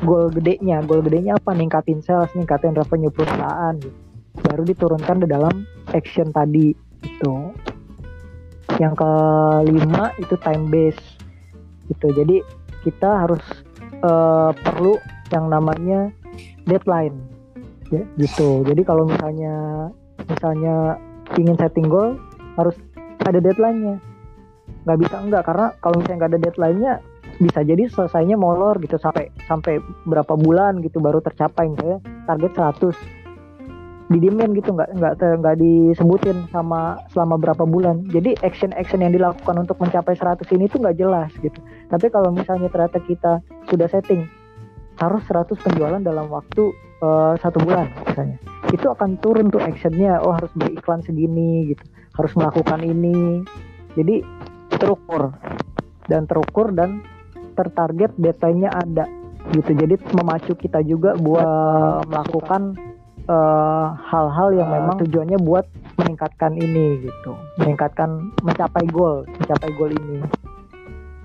goal 0.07 0.31
gedenya. 0.31 0.79
Goal 0.87 1.03
gedenya 1.03 1.35
apa? 1.35 1.51
Ningkatin 1.57 1.99
sales 2.05 2.31
ningkatin 2.39 2.79
revenue 2.79 3.11
perusahaan 3.11 3.75
gitu. 3.83 3.99
Baru 4.47 4.63
diturunkan 4.63 5.25
di 5.25 5.27
dalam 5.27 5.67
action 5.91 6.31
tadi 6.31 6.75
itu 7.03 7.35
yang 8.79 8.95
kelima 8.95 10.15
itu 10.23 10.35
time 10.39 10.71
base 10.71 11.03
gitu. 11.91 12.07
Jadi 12.15 12.43
kita 12.87 13.27
harus 13.27 13.43
uh, 14.03 14.55
perlu 14.55 14.99
yang 15.33 15.51
namanya 15.51 16.13
deadline 16.69 17.17
ya 17.91 18.03
gitu. 18.19 18.63
Jadi 18.67 18.83
kalau 18.83 19.07
misalnya 19.09 19.89
misalnya 20.29 20.99
ingin 21.41 21.57
setting 21.57 21.89
goal 21.89 22.17
harus 22.57 22.77
ada 23.25 23.41
deadline-nya. 23.41 23.99
Nggak 24.85 24.99
bisa 25.01 25.17
enggak 25.21 25.43
karena 25.49 25.67
kalau 25.81 25.97
misalnya 26.01 26.19
nggak 26.25 26.33
ada 26.33 26.41
deadline-nya 26.41 26.93
bisa 27.43 27.67
jadi 27.67 27.91
selesainya 27.91 28.39
molor 28.39 28.79
gitu 28.79 28.95
sampai 29.01 29.27
sampai 29.51 29.83
berapa 30.07 30.39
bulan 30.39 30.79
gitu 30.87 31.03
baru 31.03 31.19
tercapai 31.19 31.67
misalnya 31.67 31.99
target 32.31 32.53
100 32.55 32.95
didiemin 34.13 34.53
gitu 34.55 34.77
nggak 34.77 34.95
nggak 34.95 35.15
nggak 35.19 35.57
disebutin 35.59 36.45
sama 36.53 37.01
selama 37.11 37.41
berapa 37.41 37.65
bulan. 37.65 38.05
Jadi 38.13 38.37
action 38.45 38.71
action 38.77 39.01
yang 39.01 39.17
dilakukan 39.17 39.57
untuk 39.57 39.81
mencapai 39.81 40.13
100 40.15 40.45
ini 40.55 40.69
tuh 40.69 40.85
nggak 40.85 40.99
jelas 41.01 41.33
gitu. 41.41 41.57
Tapi 41.89 42.07
kalau 42.13 42.31
misalnya 42.31 42.69
ternyata 42.69 43.01
kita 43.01 43.41
sudah 43.73 43.89
setting 43.89 44.29
harus 45.01 45.23
100 45.27 45.57
penjualan 45.59 45.99
dalam 45.99 46.31
waktu 46.31 46.71
uh, 47.03 47.35
bulan 47.59 47.91
misalnya 48.07 48.39
itu 48.75 48.87
akan 48.91 49.23
turun 49.23 49.55
tuh 49.55 49.63
actionnya. 49.63 50.19
Oh 50.27 50.35
harus 50.35 50.51
beriklan 50.59 50.99
segini 51.07 51.71
gitu. 51.71 51.85
Harus 52.19 52.35
melakukan 52.35 52.83
ini. 52.83 53.47
Jadi 53.95 54.27
terukur. 54.75 55.31
Dan 56.11 56.27
terukur 56.27 56.75
dan 56.75 57.01
tertarget 57.55 58.11
datanya 58.19 58.75
ada 58.75 59.07
gitu. 59.55 59.71
Jadi 59.79 59.95
memacu 60.11 60.53
kita 60.59 60.83
juga 60.83 61.15
buat 61.15 62.03
melakukan 62.11 62.75
eh, 63.31 63.87
hal-hal 64.11 64.49
uh, 64.51 64.57
yang 64.59 64.69
uh, 64.69 64.75
memang 64.83 64.95
tujuannya 65.07 65.39
buat 65.39 65.71
meningkatkan 66.03 66.59
ini 66.59 67.07
gitu. 67.07 67.39
Meningkatkan 67.63 68.35
mencapai 68.43 68.85
goal. 68.91 69.23
Mencapai 69.39 69.71
goal 69.79 69.95
ini. 69.95 70.19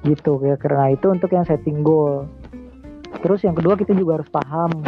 Gitu 0.05 0.37
ya 0.45 0.55
karena 0.55 0.93
itu 0.93 1.09
untuk 1.09 1.33
yang 1.33 1.43
setting 1.43 1.81
goal. 1.81 2.29
Terus 3.19 3.41
yang 3.41 3.57
kedua 3.57 3.73
kita 3.73 3.97
juga 3.97 4.21
harus 4.21 4.29
paham 4.29 4.85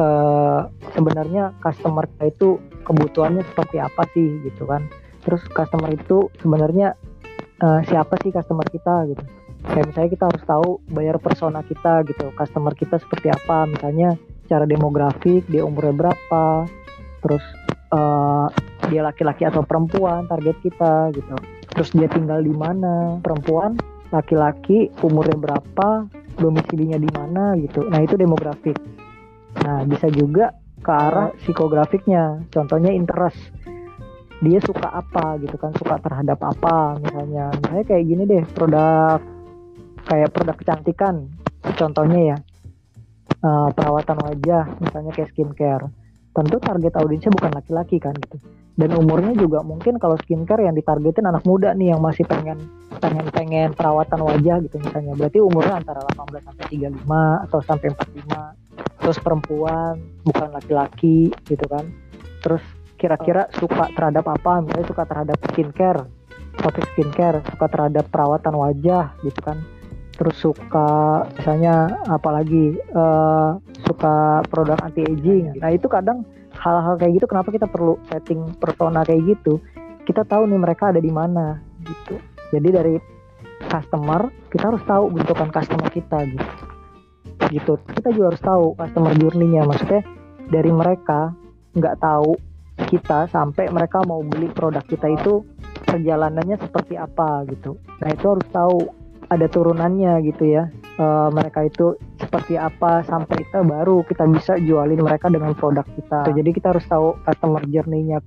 uh, 0.00 0.68
sebenarnya 0.94 1.52
customer 1.60 2.06
itu 2.24 2.60
kebutuhannya 2.86 3.42
seperti 3.52 3.76
apa 3.82 4.02
sih 4.14 4.40
gitu 4.46 4.68
kan. 4.68 4.86
Terus 5.26 5.42
customer 5.50 5.90
itu 5.90 6.30
sebenarnya 6.38 6.94
uh, 7.60 7.80
siapa 7.88 8.14
sih 8.22 8.30
customer 8.30 8.64
kita 8.68 9.10
gitu. 9.10 9.24
Kayak 9.66 9.86
misalnya 9.90 10.10
kita 10.14 10.24
harus 10.30 10.42
tahu 10.46 10.68
bayar 10.94 11.16
persona 11.18 11.60
kita 11.66 12.06
gitu. 12.06 12.30
Customer 12.38 12.72
kita 12.76 13.02
seperti 13.02 13.34
apa 13.34 13.66
misalnya 13.66 14.14
cara 14.46 14.62
demografik 14.62 15.42
dia 15.50 15.66
umurnya 15.66 16.06
berapa 16.06 16.70
terus 17.26 17.42
uh, 17.90 18.46
dia 18.86 19.02
laki-laki 19.02 19.42
atau 19.42 19.66
perempuan 19.66 20.30
target 20.30 20.54
kita 20.62 21.10
gitu. 21.10 21.34
Terus 21.74 21.90
dia 21.92 22.06
tinggal 22.06 22.40
di 22.46 22.54
mana 22.54 23.18
perempuan 23.18 23.74
laki-laki 24.14 24.86
umurnya 25.02 25.34
berapa 25.34 26.06
domisilinya 26.38 27.00
di 27.00 27.10
mana 27.10 27.58
gitu. 27.58 27.82
Nah 27.90 27.98
itu 28.06 28.14
demografik 28.14 28.78
Nah, 29.64 29.86
bisa 29.88 30.10
juga 30.12 30.52
ke 30.82 30.92
arah 30.92 31.32
psikografiknya. 31.40 32.44
Contohnya 32.52 32.92
interest. 32.92 33.38
Dia 34.44 34.60
suka 34.60 34.92
apa 34.92 35.40
gitu 35.40 35.56
kan, 35.56 35.72
suka 35.74 35.96
terhadap 35.98 36.36
apa 36.44 37.00
misalnya. 37.00 37.48
Misalnya 37.56 37.84
kayak 37.88 38.04
gini 38.04 38.22
deh, 38.28 38.44
produk 38.52 39.18
kayak 40.04 40.30
produk 40.30 40.56
kecantikan. 40.60 41.32
Contohnya 41.74 42.20
ya, 42.34 42.36
uh, 43.42 43.68
perawatan 43.72 44.18
wajah, 44.22 44.76
misalnya 44.78 45.12
kayak 45.16 45.32
skincare. 45.32 45.88
Tentu 46.36 46.60
target 46.60 46.92
audiensnya 47.00 47.32
bukan 47.32 47.52
laki-laki 47.56 47.96
kan 47.96 48.12
gitu. 48.12 48.36
Dan 48.76 48.92
umurnya 48.92 49.32
juga 49.32 49.64
mungkin 49.64 49.96
kalau 49.96 50.20
skincare 50.20 50.68
yang 50.68 50.76
ditargetin 50.76 51.24
anak 51.24 51.48
muda 51.48 51.72
nih 51.72 51.96
yang 51.96 52.00
masih 52.04 52.28
pengen 52.28 52.60
pengen 53.00 53.24
pengen 53.32 53.72
perawatan 53.72 54.20
wajah 54.20 54.60
gitu 54.68 54.76
misalnya. 54.76 55.16
Berarti 55.16 55.40
umurnya 55.40 55.80
antara 55.80 56.04
18 56.04 56.44
sampai 56.44 56.64
35 56.92 57.44
atau 57.48 57.58
sampai 57.64 57.88
45 57.96 58.65
terus 59.06 59.22
perempuan 59.22 60.02
bukan 60.26 60.50
laki-laki 60.50 61.30
gitu 61.46 61.62
kan. 61.70 61.86
Terus 62.42 62.58
kira-kira 62.98 63.46
suka 63.54 63.86
terhadap 63.94 64.26
apa? 64.26 64.66
Misalnya 64.66 64.90
suka 64.90 65.06
terhadap 65.06 65.38
skincare 65.54 66.10
topik 66.58 66.82
skincare 66.90 67.38
suka 67.46 67.70
terhadap 67.70 68.10
perawatan 68.10 68.58
wajah 68.58 69.14
gitu 69.22 69.38
kan. 69.46 69.62
Terus 70.18 70.34
suka 70.42 71.22
misalnya 71.38 72.02
apalagi 72.10 72.74
uh, 72.98 73.62
suka 73.86 74.42
produk 74.50 74.74
anti 74.82 75.06
aging 75.06 75.54
nah 75.62 75.70
itu 75.70 75.86
kadang 75.86 76.26
hal-hal 76.58 76.98
kayak 76.98 77.22
gitu 77.22 77.30
kenapa 77.30 77.54
kita 77.54 77.70
perlu 77.70 78.02
setting 78.10 78.58
persona 78.58 79.06
kayak 79.06 79.38
gitu? 79.38 79.62
Kita 80.02 80.26
tahu 80.26 80.50
nih 80.50 80.58
mereka 80.58 80.90
ada 80.90 80.98
di 80.98 81.14
mana 81.14 81.62
gitu. 81.86 82.18
Jadi 82.50 82.68
dari 82.74 82.94
customer 83.70 84.34
kita 84.50 84.74
harus 84.74 84.82
tahu 84.82 85.14
bentukan 85.14 85.54
customer 85.54 85.94
kita 85.94 86.26
gitu 86.26 86.75
gitu. 87.50 87.78
Kita 87.80 88.08
juga 88.12 88.34
harus 88.34 88.42
tahu 88.42 88.64
customer 88.76 89.12
journey-nya. 89.16 89.62
Maksudnya 89.66 90.02
dari 90.50 90.70
mereka 90.72 91.34
nggak 91.76 91.98
tahu 92.00 92.36
kita 92.88 93.28
sampai 93.32 93.72
mereka 93.72 94.04
mau 94.04 94.20
beli 94.20 94.52
produk 94.52 94.84
kita 94.84 95.08
itu 95.16 95.44
perjalanannya 95.84 96.56
seperti 96.60 96.94
apa 97.00 97.44
gitu. 97.48 97.80
Nah 98.04 98.08
itu 98.12 98.26
harus 98.36 98.46
tahu 98.52 98.76
ada 99.26 99.46
turunannya 99.48 100.22
gitu 100.28 100.44
ya. 100.44 100.68
E, 100.96 101.06
mereka 101.32 101.66
itu 101.66 101.96
seperti 102.20 102.60
apa 102.60 103.02
sampai 103.04 103.42
kita 103.48 103.64
baru 103.64 104.04
kita 104.06 104.28
bisa 104.28 104.60
jualin 104.60 105.00
mereka 105.00 105.32
dengan 105.32 105.56
produk 105.56 105.84
kita. 105.96 106.30
Jadi 106.30 106.50
kita 106.52 106.76
harus 106.76 106.84
tahu 106.86 107.16
customer 107.24 107.64
journey-nya 107.64 108.20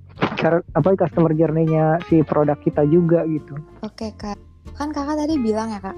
apa 0.74 0.88
customer 0.98 1.32
journey-nya 1.32 2.02
si 2.10 2.20
produk 2.26 2.58
kita 2.58 2.84
juga 2.90 3.24
gitu. 3.30 3.54
Oke 3.86 4.12
kak. 4.18 4.36
Kan 4.76 4.92
kakak 4.92 5.24
tadi 5.24 5.34
bilang 5.40 5.72
ya 5.72 5.80
kak 5.80 5.96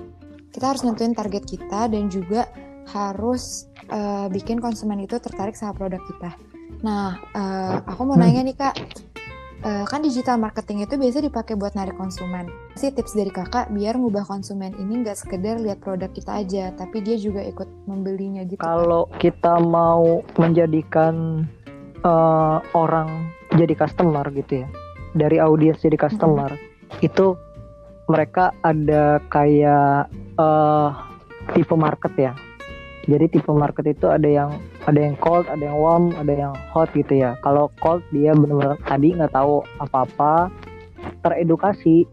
kita 0.53 0.69
harus 0.69 0.85
nentuin 0.85 1.17
target 1.17 1.49
kita 1.49 1.89
dan 1.89 2.13
juga 2.13 2.45
harus 2.91 3.71
uh, 3.91 4.27
bikin 4.33 4.59
konsumen 4.59 5.03
itu 5.03 5.19
tertarik 5.23 5.55
sama 5.55 5.77
produk 5.77 6.03
kita. 6.09 6.31
Nah, 6.83 7.21
uh, 7.37 7.79
aku 7.87 8.03
mau 8.09 8.19
nanya 8.19 8.43
nih 8.43 8.57
kak, 8.59 8.75
uh, 9.63 9.85
kan 9.87 10.03
digital 10.03 10.41
marketing 10.41 10.83
itu 10.83 10.99
biasa 10.99 11.23
dipakai 11.23 11.55
buat 11.55 11.77
narik 11.79 11.95
konsumen. 11.95 12.51
Si 12.75 12.91
tips 12.91 13.15
dari 13.15 13.31
kakak 13.31 13.71
biar 13.71 13.95
ngubah 13.95 14.27
konsumen 14.27 14.75
ini 14.77 15.07
nggak 15.07 15.19
sekedar 15.19 15.63
lihat 15.63 15.79
produk 15.79 16.11
kita 16.11 16.43
aja, 16.43 16.65
tapi 16.75 17.05
dia 17.05 17.17
juga 17.17 17.45
ikut 17.45 17.69
membelinya 17.87 18.43
gitu. 18.49 18.59
Kalau 18.59 19.07
kita 19.23 19.63
mau 19.63 20.27
menjadikan 20.41 21.47
uh, 22.03 22.59
orang 22.75 23.31
jadi 23.55 23.77
customer 23.79 24.27
gitu 24.35 24.67
ya, 24.67 24.69
dari 25.15 25.39
audiens 25.39 25.79
jadi 25.79 25.95
customer, 26.01 26.51
hmm. 26.51 27.05
itu 27.05 27.39
mereka 28.11 28.51
ada 28.67 29.23
kayak 29.31 30.11
uh, 30.37 30.91
tipe 31.55 31.75
market 31.79 32.13
ya 32.19 32.33
jadi 33.03 33.27
tipe 33.27 33.51
market 33.51 33.83
itu 33.91 34.07
ada 34.07 34.29
yang 34.31 34.51
ada 34.87 34.99
yang 34.99 35.19
cold 35.19 35.51
ada 35.51 35.59
yang 35.59 35.79
warm 35.79 36.15
ada 36.15 36.31
yang 36.31 36.55
hot 36.71 36.87
gitu 36.95 37.19
ya. 37.19 37.35
Kalau 37.43 37.71
cold 37.83 38.03
dia 38.15 38.31
benar-benar 38.31 38.79
tadi 38.87 39.15
nggak 39.15 39.35
tahu 39.35 39.67
apa-apa. 39.83 40.55
Teredukasi 41.27 42.07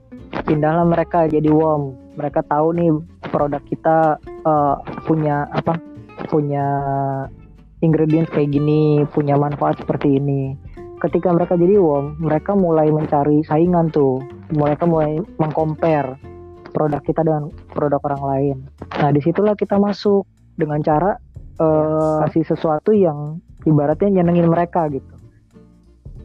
pindahlah 0.49 0.85
mereka 0.89 1.29
jadi 1.29 1.49
warm. 1.53 1.93
Mereka 2.17 2.41
tahu 2.49 2.73
nih 2.73 2.89
produk 3.29 3.61
kita 3.69 4.17
uh, 4.49 4.75
punya 5.05 5.45
apa 5.53 5.77
punya 6.27 6.65
ingredients 7.85 8.33
kayak 8.33 8.49
gini 8.49 9.05
punya 9.13 9.37
manfaat 9.37 9.77
seperti 9.77 10.17
ini. 10.17 10.57
Ketika 10.99 11.29
mereka 11.31 11.53
jadi 11.53 11.77
warm 11.77 12.17
mereka 12.17 12.57
mulai 12.57 12.89
mencari 12.89 13.45
saingan 13.45 13.93
tuh. 13.93 14.25
Mereka 14.49 14.89
mulai 14.89 15.21
mengcompare 15.37 16.17
produk 16.73 17.01
kita 17.05 17.21
dengan 17.21 17.53
produk 17.77 18.01
orang 18.09 18.23
lain. 18.25 18.57
Nah 18.97 19.13
di 19.13 19.21
situlah 19.21 19.53
kita 19.53 19.77
masuk 19.77 20.25
dengan 20.59 20.83
cara 20.83 21.15
uh, 21.63 22.19
kasih 22.27 22.43
sesuatu 22.43 22.91
yang 22.91 23.39
ibaratnya 23.63 24.19
nyenengin 24.19 24.51
mereka 24.51 24.91
gitu. 24.91 25.07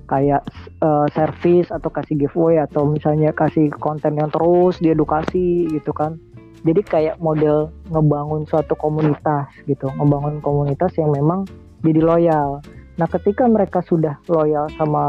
Kayak 0.05 0.45
uh, 0.83 1.07
service 1.14 1.71
atau 1.73 1.88
kasih 1.88 2.26
giveaway 2.26 2.61
atau 2.61 2.85
misalnya 2.85 3.33
kasih 3.33 3.73
konten 3.79 4.19
yang 4.19 4.29
terus 4.29 4.83
diedukasi 4.83 5.71
gitu 5.71 5.95
kan. 5.95 6.19
Jadi 6.64 6.81
kayak 6.83 7.17
model 7.21 7.71
ngebangun 7.93 8.49
suatu 8.49 8.75
komunitas 8.75 9.49
gitu 9.69 9.87
ngebangun 10.00 10.43
komunitas 10.43 10.93
yang 10.99 11.14
memang 11.14 11.47
jadi 11.87 12.00
loyal. 12.03 12.61
Nah 12.99 13.07
ketika 13.07 13.47
mereka 13.47 13.81
sudah 13.85 14.17
loyal 14.29 14.67
sama 14.76 15.05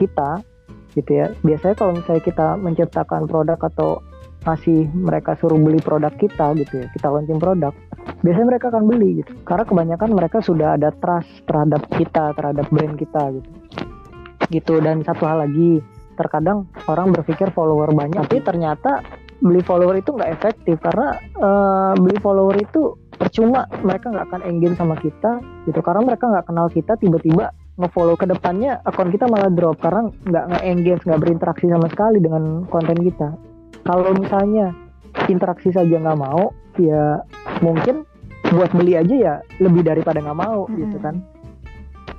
kita 0.00 0.42
gitu 0.92 1.10
ya 1.24 1.26
biasanya 1.40 1.74
kalau 1.76 1.92
misalnya 1.96 2.22
kita 2.24 2.46
menciptakan 2.60 3.24
produk 3.24 3.56
atau 3.56 4.00
ngasih 4.42 4.90
mereka 4.92 5.38
suruh 5.38 5.56
beli 5.56 5.78
produk 5.78 6.12
kita 6.18 6.52
gitu 6.58 6.84
ya 6.84 6.86
kita 6.92 7.06
launching 7.08 7.40
produk 7.40 7.72
biasanya 8.22 8.46
mereka 8.56 8.70
akan 8.70 8.84
beli 8.86 9.22
gitu. 9.22 9.32
Karena 9.42 9.64
kebanyakan 9.66 10.10
mereka 10.14 10.38
sudah 10.40 10.78
ada 10.78 10.94
trust 10.94 11.28
terhadap 11.44 11.82
kita 11.92 12.32
terhadap 12.38 12.66
brand 12.70 12.94
kita 12.96 13.22
gitu. 13.36 13.50
Gitu 14.48 14.74
dan 14.80 15.02
satu 15.02 15.26
hal 15.26 15.44
lagi 15.44 15.82
terkadang 16.14 16.68
orang 16.86 17.10
berpikir 17.10 17.50
follower 17.56 17.90
banyak 17.90 18.20
tapi 18.28 18.44
ternyata 18.44 19.00
beli 19.42 19.58
follower 19.66 19.98
itu 19.98 20.14
nggak 20.14 20.30
efektif. 20.38 20.78
Karena 20.78 21.18
uh, 21.42 21.92
beli 21.98 22.16
follower 22.22 22.56
itu 22.62 22.94
percuma 23.18 23.66
mereka 23.82 24.08
nggak 24.14 24.26
akan 24.30 24.42
engage 24.46 24.78
sama 24.78 24.94
kita 24.96 25.42
gitu. 25.66 25.80
Karena 25.82 26.02
mereka 26.06 26.30
nggak 26.30 26.46
kenal 26.46 26.66
kita 26.70 26.94
tiba-tiba 26.96 27.50
ngefollow 27.72 28.14
ke 28.14 28.30
depannya 28.30 28.78
akun 28.86 29.10
kita 29.10 29.26
malah 29.26 29.50
drop. 29.50 29.82
Karena 29.82 30.06
nggak 30.06 30.44
nge-engage 30.54 31.02
nggak 31.10 31.20
berinteraksi 31.20 31.66
sama 31.66 31.90
sekali 31.90 32.22
dengan 32.22 32.62
konten 32.70 32.98
kita. 33.02 33.28
Kalau 33.82 34.14
misalnya 34.14 34.70
interaksi 35.26 35.74
saja 35.74 35.98
nggak 35.98 36.20
mau 36.22 36.54
ya 36.80 37.20
mungkin 37.60 38.06
buat 38.52 38.70
beli 38.76 39.00
aja 39.00 39.16
ya 39.16 39.34
lebih 39.58 39.82
daripada 39.82 40.20
nggak 40.20 40.38
mau 40.38 40.68
hmm. 40.68 40.76
gitu 40.76 40.96
kan. 41.00 41.14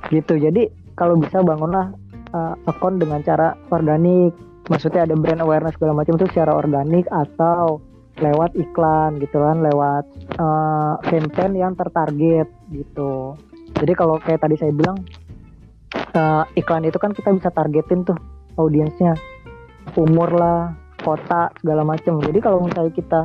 Gitu 0.09 0.33
jadi 0.41 0.67
kalau 0.97 1.17
bisa 1.17 1.41
bangunlah 1.45 1.93
uh, 2.33 2.53
akun 2.67 2.97
dengan 2.97 3.21
cara 3.21 3.53
organik. 3.69 4.33
Maksudnya 4.71 5.03
ada 5.03 5.15
brand 5.19 5.43
awareness 5.43 5.75
segala 5.75 5.91
macam 6.01 6.15
itu 6.15 6.27
secara 6.31 6.55
organik 6.55 7.03
atau 7.11 7.83
lewat 8.21 8.53
iklan 8.55 9.17
gitu 9.19 9.41
kan 9.41 9.59
lewat 9.59 10.05
uh, 10.39 10.95
campaign 11.03 11.51
yang 11.57 11.73
tertarget 11.75 12.47
gitu. 12.71 13.35
Jadi 13.75 13.93
kalau 13.97 14.21
kayak 14.23 14.39
tadi 14.39 14.55
saya 14.55 14.71
bilang 14.71 15.03
uh, 16.15 16.47
iklan 16.55 16.87
itu 16.87 16.95
kan 16.95 17.11
kita 17.11 17.35
bisa 17.35 17.49
targetin 17.51 18.07
tuh 18.07 18.15
audiensnya. 18.55 19.17
Umur 19.99 20.31
lah 20.31 20.71
kota 21.03 21.51
segala 21.59 21.83
macam. 21.83 22.23
Jadi 22.23 22.39
kalau 22.39 22.63
misalnya 22.63 22.93
kita 22.95 23.21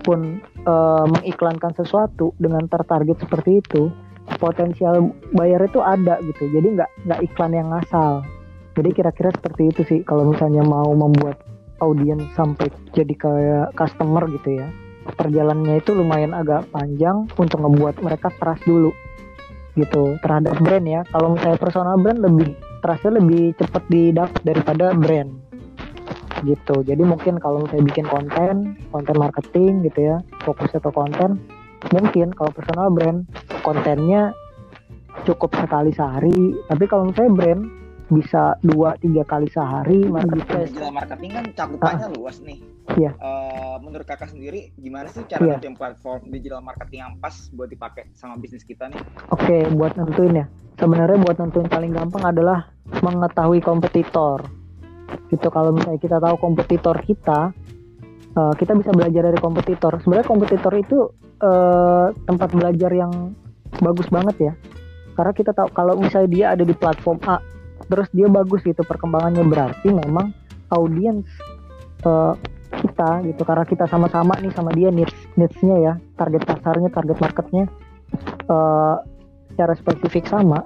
pun 0.00 0.40
uh, 0.64 1.04
mengiklankan 1.08 1.76
sesuatu 1.76 2.32
dengan 2.40 2.64
tertarget 2.66 3.20
seperti 3.20 3.60
itu 3.60 3.92
potensial 4.38 5.12
bayar 5.34 5.66
itu 5.66 5.82
ada 5.82 6.18
gitu. 6.22 6.48
Jadi 6.50 6.78
nggak 6.78 6.90
nggak 7.08 7.20
iklan 7.30 7.52
yang 7.52 7.68
ngasal. 7.74 8.22
Jadi 8.72 8.88
kira-kira 8.96 9.28
seperti 9.34 9.62
itu 9.68 9.80
sih 9.84 10.00
kalau 10.06 10.32
misalnya 10.32 10.64
mau 10.64 10.88
membuat 10.96 11.42
audiens 11.82 12.24
sampai 12.38 12.70
jadi 12.96 13.14
kayak 13.18 13.66
customer 13.76 14.24
gitu 14.32 14.62
ya. 14.62 14.68
Perjalanannya 15.02 15.82
itu 15.82 15.92
lumayan 15.92 16.30
agak 16.32 16.70
panjang 16.70 17.26
untuk 17.34 17.58
ngebuat 17.58 18.00
mereka 18.00 18.30
trust 18.38 18.62
dulu 18.64 18.94
gitu 19.74 20.16
terhadap 20.22 20.56
brand 20.62 20.86
ya. 20.86 21.00
Kalau 21.10 21.34
misalnya 21.34 21.58
personal 21.58 21.96
brand 21.98 22.22
lebih 22.22 22.54
trustnya 22.80 23.18
lebih 23.18 23.54
cepat 23.58 23.82
didapat 23.90 24.40
daripada 24.46 24.94
brand 24.94 25.51
gitu 26.42 26.82
jadi 26.82 27.02
mungkin 27.02 27.38
kalau 27.38 27.64
saya 27.70 27.82
bikin 27.82 28.06
konten 28.06 28.76
konten 28.90 29.16
marketing 29.16 29.82
gitu 29.86 30.14
ya 30.14 30.16
fokusnya 30.42 30.82
ke 30.82 30.90
konten 30.90 31.38
mungkin 31.90 32.30
kalau 32.34 32.50
personal 32.54 32.90
brand 32.90 33.26
kontennya 33.62 34.34
cukup 35.26 35.54
sekali 35.54 35.90
sehari 35.94 36.56
tapi 36.66 36.84
kalau 36.86 37.10
misalnya 37.10 37.32
brand 37.34 37.62
bisa 38.12 38.60
dua 38.60 38.92
tiga 39.00 39.24
kali 39.24 39.48
sehari 39.48 40.04
marketing 40.04 40.68
digital 40.68 40.92
marketing 40.92 41.30
kan 41.32 41.44
cakupannya 41.56 42.06
ah. 42.06 42.12
luas 42.12 42.38
nih 42.42 42.60
Iya. 42.98 43.14
Uh, 43.14 43.78
menurut 43.78 44.02
kakak 44.02 44.34
sendiri 44.34 44.74
gimana 44.74 45.06
sih 45.06 45.22
cara 45.30 45.40
yeah. 45.46 45.54
nentuin 45.56 45.78
platform 45.78 46.28
digital 46.34 46.60
marketing 46.60 47.00
yang 47.00 47.14
pas 47.22 47.32
buat 47.54 47.70
dipakai 47.70 48.10
sama 48.18 48.34
bisnis 48.36 48.66
kita 48.66 48.90
nih? 48.90 48.98
Oke, 49.30 49.46
okay, 49.48 49.62
buat 49.70 49.94
nentuin 49.94 50.42
ya. 50.42 50.46
Sebenarnya 50.76 51.22
buat 51.22 51.38
nentuin 51.38 51.70
paling 51.70 51.94
gampang 51.94 52.26
adalah 52.26 52.68
mengetahui 53.00 53.62
kompetitor 53.62 54.44
gitu. 55.30 55.48
Kalau 55.48 55.70
misalnya 55.74 56.00
kita 56.00 56.16
tahu 56.20 56.36
kompetitor 56.38 56.96
kita 57.02 57.52
uh, 58.36 58.54
kita 58.56 58.72
bisa 58.76 58.90
belajar 58.92 59.32
dari 59.32 59.38
kompetitor. 59.40 59.92
Sebenarnya 60.00 60.26
kompetitor 60.28 60.72
itu 60.76 60.98
uh, 61.44 62.12
tempat 62.26 62.50
belajar 62.52 62.90
yang 62.92 63.36
bagus 63.80 64.08
banget 64.08 64.52
ya. 64.52 64.52
Karena 65.12 65.32
kita 65.36 65.52
tahu 65.52 65.68
kalau 65.76 65.94
misalnya 66.00 66.30
dia 66.30 66.46
ada 66.56 66.64
di 66.64 66.72
platform 66.72 67.20
A 67.28 67.40
terus 67.90 68.08
dia 68.14 68.30
bagus 68.30 68.62
gitu 68.62 68.80
perkembangannya 68.86 69.42
berarti 69.44 69.92
memang 69.92 70.32
audiens 70.72 71.28
uh, 72.08 72.32
kita 72.80 73.20
gitu. 73.28 73.42
Karena 73.44 73.64
kita 73.68 73.84
sama-sama 73.88 74.32
nih 74.40 74.52
sama 74.56 74.72
dia 74.72 74.88
needs 74.88 75.14
needsnya 75.36 75.76
ya 75.80 75.94
target 76.16 76.48
pasarnya 76.48 76.88
target 76.88 77.16
marketnya 77.20 77.64
uh, 78.48 78.96
secara 79.52 79.76
spesifik 79.76 80.24
sama 80.24 80.64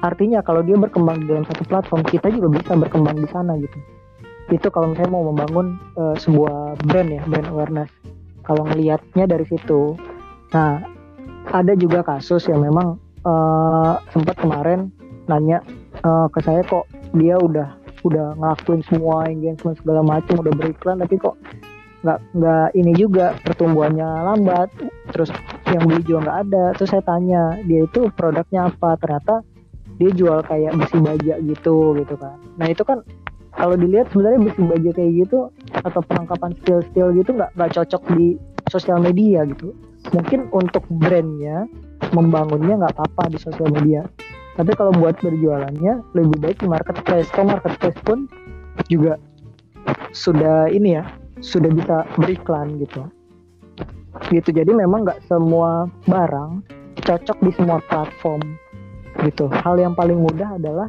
artinya 0.00 0.40
kalau 0.40 0.64
dia 0.64 0.76
berkembang 0.76 1.28
dalam 1.28 1.44
satu 1.44 1.64
platform 1.68 2.02
kita 2.08 2.32
juga 2.32 2.48
bisa 2.60 2.72
berkembang 2.76 3.20
di 3.20 3.28
sana 3.28 3.56
gitu. 3.60 3.78
Itu 4.50 4.68
kalau 4.72 4.92
misalnya 4.92 5.12
mau 5.14 5.24
membangun 5.30 5.78
uh, 5.94 6.16
sebuah 6.16 6.80
brand 6.88 7.08
ya 7.12 7.22
brand 7.28 7.48
awareness. 7.52 7.90
Kalau 8.44 8.66
ngelihatnya 8.66 9.24
dari 9.28 9.46
situ. 9.46 9.94
Nah 10.56 10.82
ada 11.54 11.72
juga 11.78 12.02
kasus 12.02 12.48
yang 12.48 12.64
memang 12.64 12.98
uh, 13.24 14.00
sempat 14.10 14.36
kemarin 14.40 14.90
nanya 15.28 15.62
uh, 16.02 16.26
ke 16.32 16.42
saya 16.42 16.64
kok 16.66 16.88
dia 17.14 17.38
udah 17.38 17.78
udah 18.00 18.32
ngelakuin 18.40 18.82
semua 18.88 19.28
engagement 19.28 19.76
segala 19.76 20.00
macam 20.00 20.40
udah 20.40 20.52
beriklan 20.56 20.98
tapi 21.04 21.20
kok 21.20 21.36
nggak 22.00 22.18
nggak 22.32 22.68
ini 22.80 22.92
juga 22.96 23.36
pertumbuhannya 23.44 24.08
lambat 24.24 24.72
terus 25.12 25.28
yang 25.68 25.84
beli 25.86 26.02
juga 26.02 26.18
nggak 26.26 26.38
ada. 26.48 26.64
Terus 26.76 26.88
saya 26.90 27.04
tanya 27.04 27.42
dia 27.68 27.84
itu 27.84 28.08
produknya 28.16 28.72
apa? 28.72 28.96
Ternyata 28.98 29.44
dia 30.00 30.10
jual 30.16 30.40
kayak 30.48 30.72
besi 30.80 30.96
baja 30.98 31.36
gitu 31.44 31.92
gitu 32.00 32.14
kan. 32.16 32.40
Nah 32.56 32.72
itu 32.72 32.80
kan 32.82 33.04
kalau 33.52 33.76
dilihat 33.76 34.08
sebenarnya 34.08 34.40
besi 34.48 34.62
baja 34.64 34.90
kayak 34.96 35.12
gitu 35.28 35.38
atau 35.84 36.00
penangkapan 36.08 36.56
skill-skill 36.64 37.12
gitu 37.12 37.30
nggak 37.36 37.52
nggak 37.54 37.70
cocok 37.76 38.02
di 38.16 38.40
sosial 38.72 38.98
media 39.04 39.44
gitu. 39.44 39.76
Mungkin 40.16 40.48
untuk 40.56 40.80
brandnya 40.88 41.68
membangunnya 42.16 42.80
nggak 42.80 42.96
apa-apa 42.96 43.36
di 43.36 43.38
sosial 43.38 43.68
media. 43.68 44.08
Tapi 44.56 44.72
kalau 44.72 44.96
buat 44.96 45.20
berjualannya 45.20 46.16
lebih 46.16 46.36
baik 46.40 46.56
di 46.64 46.68
marketplace. 46.72 47.28
Kalau 47.30 47.52
marketplace 47.52 48.00
pun 48.02 48.24
juga 48.88 49.20
sudah 50.16 50.72
ini 50.72 50.96
ya 50.96 51.04
sudah 51.44 51.68
bisa 51.68 52.08
beriklan 52.16 52.80
gitu. 52.80 53.04
Gitu. 54.32 54.48
Jadi 54.50 54.72
memang 54.72 55.04
nggak 55.04 55.20
semua 55.28 55.86
barang 56.08 56.64
cocok 57.00 57.38
di 57.44 57.50
semua 57.56 57.78
platform 57.88 58.59
gitu 59.26 59.48
hal 59.50 59.76
yang 59.80 59.92
paling 59.92 60.18
mudah 60.18 60.56
adalah 60.56 60.88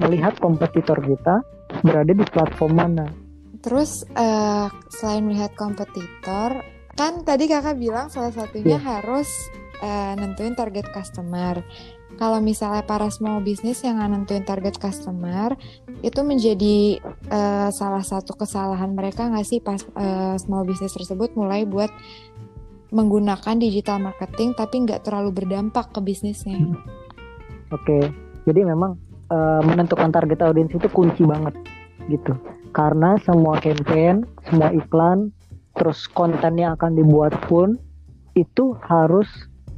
melihat 0.00 0.36
kompetitor 0.40 1.00
kita 1.00 1.40
berada 1.84 2.12
di 2.12 2.24
platform 2.28 2.72
mana 2.76 3.06
Terus 3.60 4.08
uh, 4.16 4.72
selain 4.88 5.24
melihat 5.28 5.52
kompetitor, 5.52 6.64
kan 6.96 7.20
tadi 7.24 7.44
kakak 7.44 7.76
bilang 7.76 8.08
salah 8.08 8.32
satunya 8.32 8.80
Iya. 8.80 8.84
harus 9.00 9.28
uh, 9.84 10.16
nentuin 10.16 10.56
target 10.56 10.88
customer. 10.88 11.60
Kalau 12.16 12.40
misalnya 12.40 12.84
para 12.84 13.08
small 13.08 13.40
business 13.40 13.80
yang 13.80 13.96
nggak 14.00 14.10
nentuin 14.12 14.44
target 14.44 14.76
customer, 14.80 15.56
itu 16.00 16.20
menjadi 16.24 17.00
uh, 17.28 17.68
salah 17.72 18.04
satu 18.04 18.36
kesalahan 18.36 18.92
mereka 18.96 19.28
nggak 19.28 19.46
sih 19.46 19.60
pas 19.60 19.80
uh, 19.96 20.36
small 20.40 20.64
business 20.64 20.96
tersebut 20.96 21.36
mulai 21.36 21.64
buat 21.64 21.88
menggunakan 22.90 23.56
digital 23.60 24.02
marketing 24.02 24.56
tapi 24.56 24.82
nggak 24.88 25.04
terlalu 25.04 25.32
berdampak 25.36 25.92
ke 25.92 26.00
bisnisnya. 26.00 26.58
Oke, 27.70 28.10
jadi 28.50 28.66
memang 28.66 28.98
eh, 29.30 29.62
menentukan 29.62 30.10
target 30.10 30.42
audiens 30.42 30.74
itu 30.74 30.90
kunci 30.90 31.22
banget 31.22 31.54
gitu. 32.10 32.34
Karena 32.74 33.18
semua 33.22 33.58
campaign, 33.62 34.26
semua 34.46 34.74
iklan, 34.74 35.30
terus 35.78 36.06
konten 36.10 36.58
yang 36.58 36.74
akan 36.74 36.98
dibuat 36.98 37.34
pun 37.46 37.78
itu 38.34 38.74
harus 38.86 39.26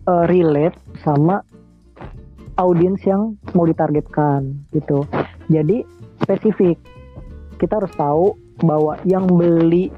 eh, 0.08 0.24
relate 0.28 0.76
sama 1.04 1.44
audiens 2.56 3.00
yang 3.04 3.36
mau 3.52 3.68
ditargetkan 3.68 4.56
gitu. 4.72 5.04
Jadi 5.52 5.84
spesifik. 6.24 6.80
Kita 7.60 7.78
harus 7.78 7.94
tahu 7.94 8.34
bahwa 8.64 8.98
yang 9.04 9.28
beli 9.28 9.92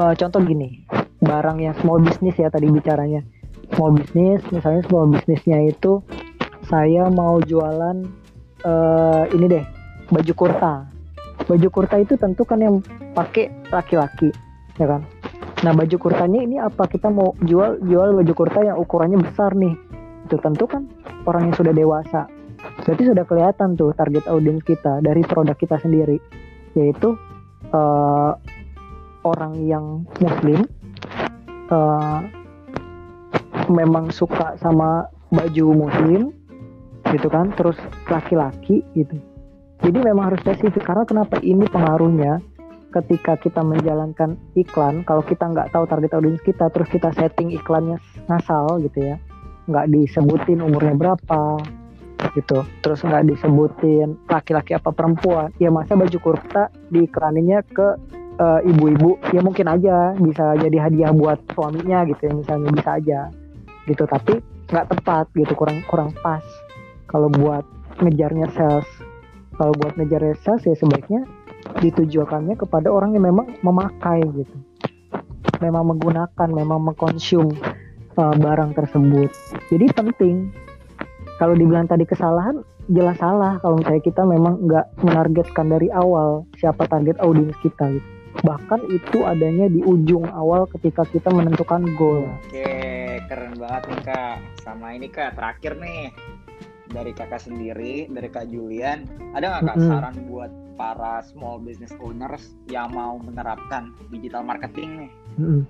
eh, 0.00 0.14
contoh 0.16 0.40
gini, 0.44 0.84
barang 1.20 1.60
yang 1.60 1.76
small 1.84 2.00
business 2.00 2.40
ya 2.40 2.48
tadi 2.48 2.72
bicaranya. 2.72 3.20
Small 3.72 3.96
business, 3.96 4.44
misalnya 4.52 4.84
small 4.84 5.08
businessnya 5.08 5.72
itu 5.72 6.04
saya 6.66 7.10
mau 7.10 7.42
jualan 7.42 8.06
eh, 8.62 9.24
ini 9.34 9.46
deh 9.50 9.64
baju 10.12 10.32
kurta. 10.36 10.74
Baju 11.42 11.68
kurta 11.74 11.96
itu 11.98 12.14
tentu 12.14 12.46
kan 12.46 12.62
yang 12.62 12.78
pakai 13.16 13.50
laki-laki 13.72 14.30
ya 14.78 14.86
kan? 14.86 15.02
Nah 15.62 15.72
baju 15.74 15.96
kurtanya 15.98 16.40
ini 16.42 16.56
apa? 16.58 16.86
Kita 16.86 17.10
mau 17.10 17.34
jual 17.42 17.82
jual 17.82 18.14
baju 18.14 18.32
kurta 18.34 18.60
yang 18.62 18.76
ukurannya 18.78 19.18
besar 19.22 19.54
nih. 19.54 19.74
Itu 20.26 20.38
tentu 20.38 20.66
kan 20.70 20.86
orang 21.26 21.50
yang 21.50 21.56
sudah 21.58 21.74
dewasa. 21.74 22.30
Berarti 22.86 23.02
sudah 23.10 23.24
kelihatan 23.26 23.74
tuh 23.74 23.90
target 23.94 24.26
audiens 24.30 24.62
kita 24.62 25.02
dari 25.02 25.22
produk 25.26 25.54
kita 25.58 25.78
sendiri. 25.82 26.18
Yaitu 26.78 27.18
eh, 27.70 28.32
orang 29.22 29.54
yang 29.66 30.06
muslim 30.18 30.66
eh, 31.70 32.18
memang 33.70 34.10
suka 34.10 34.58
sama 34.58 35.06
baju 35.32 35.66
muslim 35.88 36.41
gitu 37.10 37.26
kan 37.26 37.50
terus 37.58 37.76
laki-laki 38.06 38.86
gitu. 38.94 39.16
Jadi 39.82 39.98
memang 39.98 40.30
harus 40.30 40.40
spesifik 40.46 40.86
karena 40.86 41.02
kenapa 41.02 41.42
ini 41.42 41.66
pengaruhnya 41.66 42.38
ketika 42.92 43.40
kita 43.40 43.64
menjalankan 43.64 44.36
iklan 44.54 45.02
kalau 45.08 45.24
kita 45.24 45.48
nggak 45.48 45.72
tahu 45.72 45.88
target 45.88 46.12
audiens 46.12 46.44
kita 46.44 46.68
terus 46.70 46.86
kita 46.92 47.08
setting 47.16 47.50
iklannya 47.50 47.96
ngasal 48.28 48.78
gitu 48.84 49.00
ya 49.00 49.16
nggak 49.66 49.88
disebutin 49.88 50.60
umurnya 50.60 50.94
berapa 50.94 51.42
gitu 52.36 52.62
terus 52.84 53.02
nggak 53.02 53.26
disebutin 53.26 54.14
laki-laki 54.30 54.76
apa 54.76 54.94
perempuan 54.94 55.50
ya 55.58 55.72
masa 55.72 55.98
baju 55.98 56.18
kurta 56.22 56.70
diiklaninnya 56.92 57.64
ke 57.66 57.88
eh, 58.38 58.60
ibu-ibu 58.70 59.18
ya 59.34 59.40
mungkin 59.42 59.66
aja 59.66 60.14
bisa 60.20 60.54
jadi 60.60 60.78
hadiah 60.88 61.12
buat 61.16 61.40
suaminya 61.56 62.06
gitu 62.06 62.30
ya 62.30 62.32
misalnya 62.36 62.70
bisa 62.70 62.90
aja 63.00 63.20
gitu 63.88 64.04
tapi 64.06 64.38
nggak 64.70 64.86
tepat 64.94 65.26
gitu 65.34 65.52
kurang 65.58 65.82
kurang 65.90 66.14
pas 66.22 66.44
kalau 67.12 67.28
buat 67.28 67.62
ngejarnya 68.00 68.48
sales 68.56 68.88
kalau 69.60 69.76
buat 69.76 69.94
ngejarnya 70.00 70.36
sales 70.42 70.64
ya 70.64 70.74
sebaiknya 70.74 71.28
ditujukannya 71.78 72.58
kepada 72.58 72.88
orang 72.90 73.14
yang 73.14 73.30
memang 73.32 73.46
memakai 73.62 74.24
gitu. 74.34 74.56
Memang 75.62 75.94
menggunakan 75.94 76.48
memang 76.50 76.90
mengkonsum 76.90 77.54
uh, 78.18 78.34
barang 78.34 78.74
tersebut. 78.74 79.30
Jadi 79.70 79.86
penting. 79.94 80.36
Kalau 81.38 81.58
dibilang 81.58 81.90
tadi 81.90 82.06
kesalahan 82.06 82.62
jelas 82.90 83.18
salah. 83.18 83.58
Kalau 83.62 83.78
misalnya 83.78 84.02
kita 84.02 84.22
memang 84.26 84.62
nggak 84.66 84.86
menargetkan 85.02 85.66
dari 85.70 85.88
awal 85.94 86.46
siapa 86.58 86.86
target 86.90 87.18
audiens 87.22 87.54
kita 87.62 87.94
gitu. 87.94 88.08
Bahkan 88.42 88.80
itu 88.88 89.18
adanya 89.28 89.68
di 89.68 89.84
ujung 89.84 90.24
awal 90.32 90.64
ketika 90.64 91.04
kita 91.04 91.28
menentukan 91.28 91.84
goal. 92.00 92.24
Oke, 92.48 93.20
keren 93.28 93.54
banget 93.60 93.82
nih 93.92 94.00
kak. 94.08 94.36
Sama 94.64 94.96
ini 94.96 95.12
kak, 95.12 95.36
terakhir 95.36 95.76
nih 95.78 96.10
dari 96.92 97.12
kakak 97.16 97.40
sendiri, 97.40 98.06
dari 98.12 98.28
kak 98.28 98.52
Julian, 98.52 99.08
ada 99.32 99.58
nggak 99.58 99.62
kak 99.66 99.76
Mm-mm. 99.80 99.90
saran 99.90 100.16
buat 100.28 100.52
para 100.76 101.24
small 101.24 101.60
business 101.60 101.92
owners 102.00 102.56
yang 102.68 102.92
mau 102.92 103.20
menerapkan 103.20 103.92
digital 104.12 104.44
marketing 104.44 105.08
nih? 105.08 105.10
Mm-mm. 105.40 105.62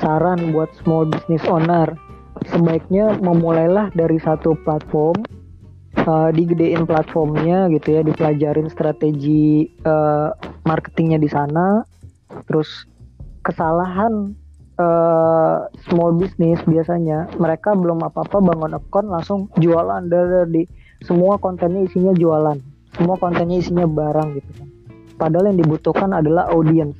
Saran 0.00 0.54
buat 0.54 0.70
small 0.80 1.10
business 1.10 1.44
owner, 1.50 1.90
sebaiknya 2.48 3.18
memulailah 3.20 3.90
dari 3.92 4.16
satu 4.22 4.54
platform, 4.62 5.18
uh, 6.06 6.30
digedein 6.30 6.86
platformnya 6.86 7.68
gitu 7.74 7.98
ya, 7.98 8.00
dipelajarin 8.06 8.70
strategi 8.70 9.68
uh, 9.84 10.32
marketingnya 10.64 11.18
di 11.20 11.30
sana, 11.30 11.84
terus 12.48 12.88
kesalahan 13.44 14.32
uh, 14.78 15.70
small 15.86 16.16
business 16.18 16.58
biasanya 16.66 17.30
mereka 17.38 17.74
belum 17.74 18.02
apa-apa 18.02 18.42
bangun 18.42 18.74
account 18.78 19.08
langsung 19.10 19.40
jualan. 19.58 20.06
Dari 20.06 20.66
semua 21.04 21.36
kontennya 21.38 21.86
isinya 21.86 22.14
jualan, 22.16 22.58
semua 22.96 23.16
kontennya 23.20 23.60
isinya 23.60 23.86
barang 23.86 24.28
gitu 24.40 24.50
kan. 24.56 24.68
Padahal 25.14 25.54
yang 25.54 25.58
dibutuhkan 25.62 26.10
adalah 26.10 26.50
audience. 26.50 26.98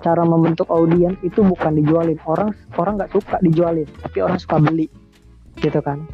Cara 0.00 0.24
membentuk 0.24 0.70
audiens 0.72 1.18
itu 1.20 1.44
bukan 1.44 1.76
dijualin. 1.76 2.16
Orang 2.24 2.56
orang 2.80 2.96
nggak 2.96 3.12
suka 3.12 3.36
dijualin 3.44 3.88
tapi 4.00 4.18
orang 4.24 4.38
suka 4.40 4.56
beli 4.62 4.86
gitu 5.60 5.80
kan. 5.82 6.06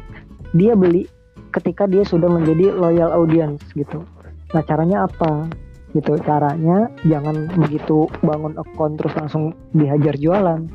Dia 0.55 0.75
beli 0.75 1.07
ketika 1.55 1.87
dia 1.87 2.03
sudah 2.03 2.27
menjadi 2.27 2.75
loyal 2.75 3.13
audience 3.15 3.63
gitu. 3.77 4.03
Nah 4.51 4.63
caranya 4.65 5.07
apa? 5.07 5.47
Gitu 5.95 6.19
caranya 6.27 6.91
jangan 7.07 7.47
begitu 7.55 8.11
bangun 8.19 8.59
account 8.59 8.99
terus 8.99 9.15
langsung 9.15 9.55
dihajar 9.71 10.19
jualan 10.19 10.67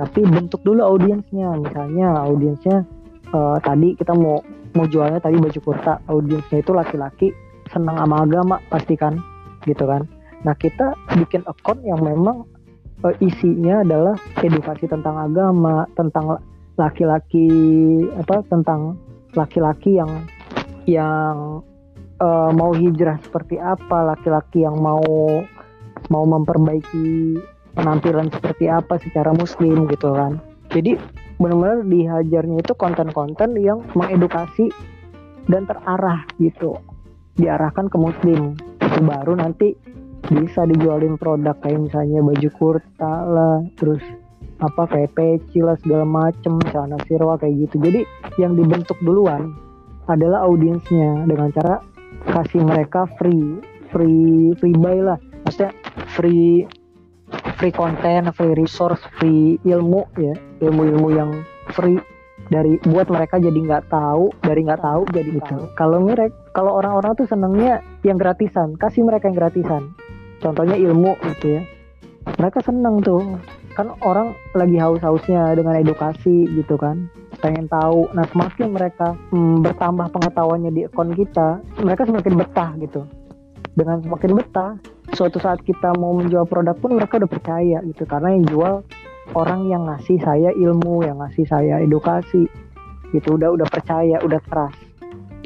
tapi 0.00 0.24
bentuk 0.24 0.64
dulu 0.64 0.80
audiensnya. 0.80 1.52
Misalnya 1.60 2.24
audiensnya 2.24 2.88
eh, 3.28 3.58
tadi 3.60 3.92
kita 4.00 4.16
mau 4.16 4.40
mau 4.72 4.88
jualnya 4.88 5.20
tadi 5.20 5.36
baju 5.36 5.60
kurta. 5.60 6.00
Audiensnya 6.08 6.64
itu 6.64 6.72
laki-laki 6.72 7.28
senang 7.68 8.00
sama 8.00 8.24
agama 8.24 8.56
pasti 8.72 8.96
kan? 8.96 9.20
Gitu 9.68 9.84
kan? 9.84 10.08
Nah 10.40 10.56
kita 10.56 10.96
bikin 11.20 11.44
account 11.44 11.84
yang 11.84 12.00
memang 12.00 12.48
eh, 13.04 13.14
isinya 13.20 13.84
adalah 13.84 14.16
edukasi 14.40 14.88
tentang 14.88 15.20
agama, 15.20 15.84
tentang 15.92 16.32
la- 16.32 16.44
laki-laki 16.80 17.52
apa 18.16 18.40
tentang 18.48 18.96
laki-laki 19.36 20.00
yang 20.00 20.24
yang 20.88 21.60
eh, 22.16 22.50
mau 22.56 22.72
hijrah 22.72 23.20
seperti 23.20 23.60
apa, 23.60 24.16
laki-laki 24.16 24.64
yang 24.64 24.80
mau 24.80 25.04
mau 26.08 26.24
memperbaiki 26.24 27.36
penampilan 27.74 28.30
seperti 28.32 28.66
apa 28.66 28.98
secara 29.00 29.34
muslim 29.34 29.86
gitu 29.90 30.14
kan. 30.14 30.38
Jadi 30.70 30.94
benar-benar 31.40 31.82
dihajarnya 31.86 32.62
itu 32.62 32.72
konten-konten 32.78 33.58
yang 33.58 33.82
mengedukasi 33.98 34.70
dan 35.50 35.66
terarah 35.66 36.22
gitu. 36.38 36.78
Diarahkan 37.38 37.90
ke 37.90 37.96
muslim. 37.98 38.54
Baru 39.00 39.32
nanti 39.32 39.72
bisa 40.28 40.68
dijualin 40.68 41.16
produk 41.16 41.56
kayak 41.64 41.90
misalnya 41.90 42.20
baju 42.20 42.48
kurta 42.54 43.14
lah 43.24 43.58
terus 43.80 44.04
apa 44.60 44.84
kayak 44.84 45.16
peci 45.16 45.64
lah 45.64 45.74
segala 45.80 46.04
macem 46.04 46.60
celana 46.68 47.00
sirwa 47.08 47.40
kayak 47.40 47.66
gitu 47.66 47.80
jadi 47.80 48.00
yang 48.36 48.52
dibentuk 48.54 48.94
duluan 49.00 49.56
adalah 50.12 50.44
audiensnya 50.44 51.24
dengan 51.24 51.48
cara 51.56 51.80
kasih 52.28 52.60
mereka 52.60 53.08
free 53.16 53.56
free 53.88 54.52
free 54.60 54.76
buy 54.76 55.00
lah 55.00 55.18
maksudnya 55.48 55.72
free 56.12 56.68
free 57.56 57.74
konten 57.74 58.30
free 58.36 58.54
resource 58.54 59.00
free 59.18 59.58
ilmu 59.66 60.06
ya. 60.18 60.34
Ilmu-ilmu 60.60 61.08
yang 61.14 61.30
free 61.72 61.98
dari 62.50 62.80
buat 62.82 63.06
mereka 63.06 63.38
jadi 63.38 63.54
nggak 63.54 63.92
tahu 63.92 64.32
dari 64.42 64.66
nggak 64.66 64.82
tahu 64.82 65.02
jadi 65.14 65.30
Gitu. 65.38 65.46
tahu. 65.46 65.64
Kalau 65.78 65.98
mereka 66.02 66.34
kalau 66.50 66.76
orang-orang 66.82 67.12
tuh 67.14 67.26
senengnya 67.30 67.84
yang 68.02 68.18
gratisan 68.18 68.74
kasih 68.76 69.06
mereka 69.06 69.30
yang 69.30 69.38
gratisan. 69.38 69.94
Contohnya 70.40 70.74
ilmu 70.74 71.14
gitu 71.36 71.60
ya. 71.60 71.62
Mereka 72.40 72.64
seneng 72.64 73.04
tuh. 73.04 73.22
Kan 73.78 73.94
orang 74.02 74.34
lagi 74.52 74.76
haus-hausnya 74.76 75.54
dengan 75.54 75.78
edukasi 75.78 76.48
gitu 76.58 76.74
kan. 76.74 77.06
Pengen 77.38 77.70
tahu. 77.70 78.10
Nah 78.16 78.26
semakin 78.28 78.74
mereka 78.74 79.14
hmm, 79.30 79.62
bertambah 79.62 80.10
pengetahuannya 80.10 80.70
di 80.74 80.80
akun 80.90 81.14
kita 81.14 81.62
mereka 81.80 82.02
semakin 82.08 82.34
betah 82.34 82.72
gitu 82.82 83.06
dengan 83.80 84.04
semakin 84.04 84.36
betah 84.36 84.76
suatu 85.16 85.40
saat 85.40 85.64
kita 85.64 85.96
mau 85.96 86.12
menjual 86.12 86.44
produk 86.44 86.76
pun 86.76 87.00
mereka 87.00 87.16
udah 87.16 87.30
percaya 87.32 87.78
gitu. 87.88 88.04
Karena 88.04 88.36
yang 88.36 88.44
jual 88.44 88.84
orang 89.32 89.72
yang 89.72 89.88
ngasih 89.88 90.20
saya 90.20 90.52
ilmu 90.52 91.00
yang 91.08 91.24
ngasih 91.24 91.48
saya 91.48 91.80
edukasi 91.80 92.44
gitu. 93.16 93.40
Udah 93.40 93.56
udah 93.56 93.64
percaya 93.72 94.20
udah 94.20 94.40
trust. 94.44 94.76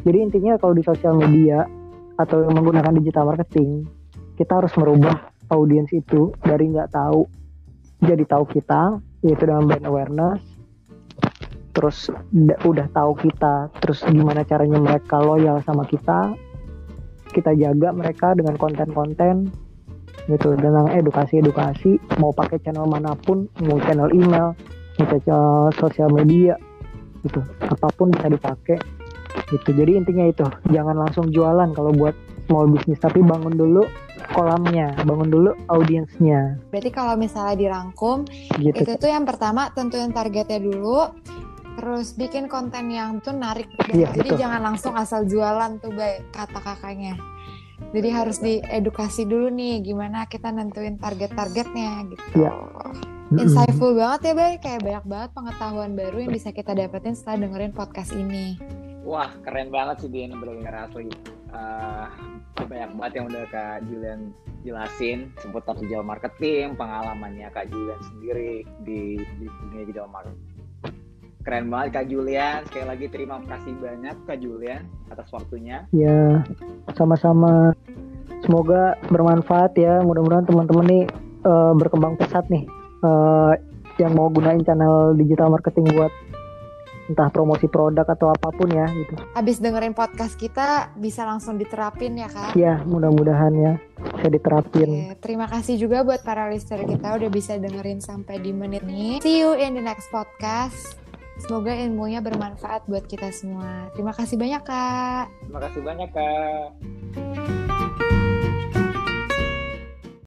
Jadi 0.02 0.18
intinya 0.18 0.58
kalau 0.58 0.74
di 0.74 0.82
sosial 0.82 1.14
media 1.14 1.62
atau 2.18 2.42
menggunakan 2.50 2.98
digital 2.98 3.30
marketing 3.30 3.86
kita 4.34 4.58
harus 4.58 4.74
merubah 4.74 5.30
audiens 5.54 5.90
itu 5.94 6.34
dari 6.42 6.70
nggak 6.70 6.90
tahu 6.90 7.26
jadi 8.02 8.26
tahu 8.26 8.44
kita 8.50 8.98
yaitu 9.22 9.46
dengan 9.46 9.70
brand 9.70 9.86
awareness. 9.86 10.42
Terus 11.74 12.10
udah 12.42 12.86
tahu 12.90 13.14
kita 13.18 13.70
terus 13.78 14.02
gimana 14.02 14.42
caranya 14.42 14.82
mereka 14.82 15.22
loyal 15.22 15.62
sama 15.62 15.86
kita 15.86 16.34
kita 17.34 17.50
jaga 17.58 17.90
mereka 17.90 18.38
dengan 18.38 18.54
konten-konten 18.54 19.50
gitu 20.30 20.56
dengan 20.56 20.88
edukasi-edukasi 20.88 22.00
mau 22.22 22.32
pakai 22.32 22.56
channel 22.64 22.88
mana 22.88 23.12
pun 23.12 23.44
mau 23.60 23.76
channel 23.84 24.08
email 24.14 24.56
mau 24.96 25.06
channel 25.10 25.68
sosial 25.76 26.08
media 26.14 26.54
gitu. 27.26 27.40
Apa 27.66 27.90
pun 27.98 28.14
bisa 28.14 28.30
dipakai 28.30 28.78
gitu. 29.50 29.70
Jadi 29.74 29.92
intinya 29.98 30.24
itu 30.30 30.46
jangan 30.70 30.96
langsung 30.96 31.28
jualan 31.34 31.74
kalau 31.74 31.90
buat 31.92 32.14
small 32.46 32.70
business 32.70 33.00
tapi 33.00 33.24
bangun 33.24 33.56
dulu 33.56 33.82
kolamnya 34.32 34.92
bangun 35.04 35.28
dulu 35.28 35.50
audiensnya. 35.68 36.56
Berarti 36.72 36.90
kalau 36.92 37.14
misalnya 37.18 37.56
dirangkum 37.56 38.24
gitu. 38.60 38.84
itu 38.84 38.92
tuh 38.96 39.10
yang 39.10 39.28
pertama 39.28 39.68
tentuin 39.72 40.12
targetnya 40.12 40.60
dulu 40.60 41.12
terus 41.74 42.14
bikin 42.14 42.46
konten 42.46 42.90
yang 42.90 43.18
tuh 43.18 43.34
narik 43.34 43.66
iya, 43.90 44.14
jadi 44.14 44.30
betul. 44.30 44.40
jangan 44.40 44.60
langsung 44.62 44.94
asal 44.94 45.26
jualan 45.26 45.82
tuh 45.82 45.90
baik 45.90 46.30
kata 46.30 46.60
kakaknya. 46.62 47.18
Jadi 47.94 48.08
harus 48.10 48.38
diedukasi 48.42 49.26
dulu 49.26 49.50
nih 49.50 49.82
gimana 49.82 50.26
kita 50.26 50.50
nentuin 50.50 50.98
target-targetnya 50.98 52.06
gitu. 52.10 52.42
Iya. 52.42 52.54
insightful 53.34 53.98
banget 53.98 54.30
ya 54.30 54.34
bay. 54.34 54.52
Kayak 54.62 54.80
banyak 54.86 55.04
banget 55.10 55.30
pengetahuan 55.34 55.92
baru 55.98 56.16
yang 56.22 56.32
bisa 56.34 56.54
kita 56.54 56.70
dapetin 56.74 57.18
setelah 57.18 57.46
dengerin 57.46 57.74
podcast 57.74 58.14
ini. 58.14 58.58
Wah 59.02 59.30
keren 59.42 59.74
banget 59.74 60.06
sih 60.06 60.10
dia 60.10 60.30
benar-benar 60.30 60.86
asli. 60.86 61.10
Uh, 61.54 62.06
banyak 62.66 62.90
banget 62.94 63.12
yang 63.18 63.26
udah 63.30 63.44
kak 63.50 63.76
Julian 63.90 64.20
jelasin. 64.62 65.18
Seputar 65.42 65.74
digital 65.82 66.06
marketing 66.06 66.78
pengalamannya 66.78 67.50
kak 67.50 67.66
Julian 67.70 68.00
sendiri 68.06 68.62
di, 68.86 69.18
di 69.38 69.46
dunia 69.50 69.82
digital 69.82 70.06
marketing 70.10 70.53
Keren 71.44 71.68
banget 71.68 71.88
Kak 72.00 72.06
Julian. 72.08 72.64
Sekali 72.64 72.86
lagi 72.88 73.06
terima 73.12 73.36
kasih 73.44 73.76
banyak 73.76 74.16
Kak 74.24 74.38
Julian 74.40 74.88
atas 75.12 75.28
waktunya. 75.28 75.84
Ya, 75.92 76.40
sama-sama. 76.96 77.76
Semoga 78.40 78.96
bermanfaat 79.12 79.76
ya. 79.76 80.00
Mudah-mudahan 80.00 80.48
teman-teman 80.48 80.84
nih 80.88 81.04
uh, 81.44 81.76
berkembang 81.76 82.16
pesat 82.16 82.48
nih. 82.48 82.64
Uh, 83.04 83.52
yang 84.00 84.16
mau 84.16 84.32
gunain 84.32 84.64
channel 84.64 85.12
digital 85.14 85.52
marketing 85.52 85.86
buat 85.92 86.10
entah 87.04 87.28
promosi 87.28 87.68
produk 87.68 88.08
atau 88.08 88.32
apa 88.32 88.48
pun 88.48 88.72
ya 88.72 88.88
gitu. 88.88 89.12
Abis 89.36 89.60
dengerin 89.60 89.92
podcast 89.92 90.40
kita 90.40 90.96
bisa 90.96 91.28
langsung 91.28 91.60
diterapin 91.60 92.16
ya 92.16 92.32
kak? 92.32 92.56
Ya 92.56 92.80
mudah-mudahan 92.88 93.52
ya 93.52 93.72
bisa 94.16 94.28
diterapin. 94.32 95.12
Oke, 95.12 95.20
terima 95.20 95.44
kasih 95.44 95.76
juga 95.76 96.00
buat 96.00 96.24
para 96.24 96.48
listener 96.48 96.88
kita 96.88 97.12
udah 97.20 97.28
bisa 97.28 97.60
dengerin 97.60 98.00
sampai 98.00 98.40
di 98.40 98.56
menit 98.56 98.88
ini. 98.88 99.20
See 99.20 99.44
you 99.44 99.52
in 99.52 99.76
the 99.76 99.84
next 99.84 100.08
podcast. 100.08 101.03
Semoga 101.42 101.74
ilmunya 101.74 102.22
bermanfaat 102.22 102.86
buat 102.86 103.04
kita 103.10 103.34
semua. 103.34 103.90
Terima 103.92 104.14
kasih 104.14 104.38
banyak, 104.38 104.62
Kak. 104.62 105.26
Terima 105.42 105.60
kasih 105.60 105.80
banyak, 105.82 106.08
Kak. 106.14 107.63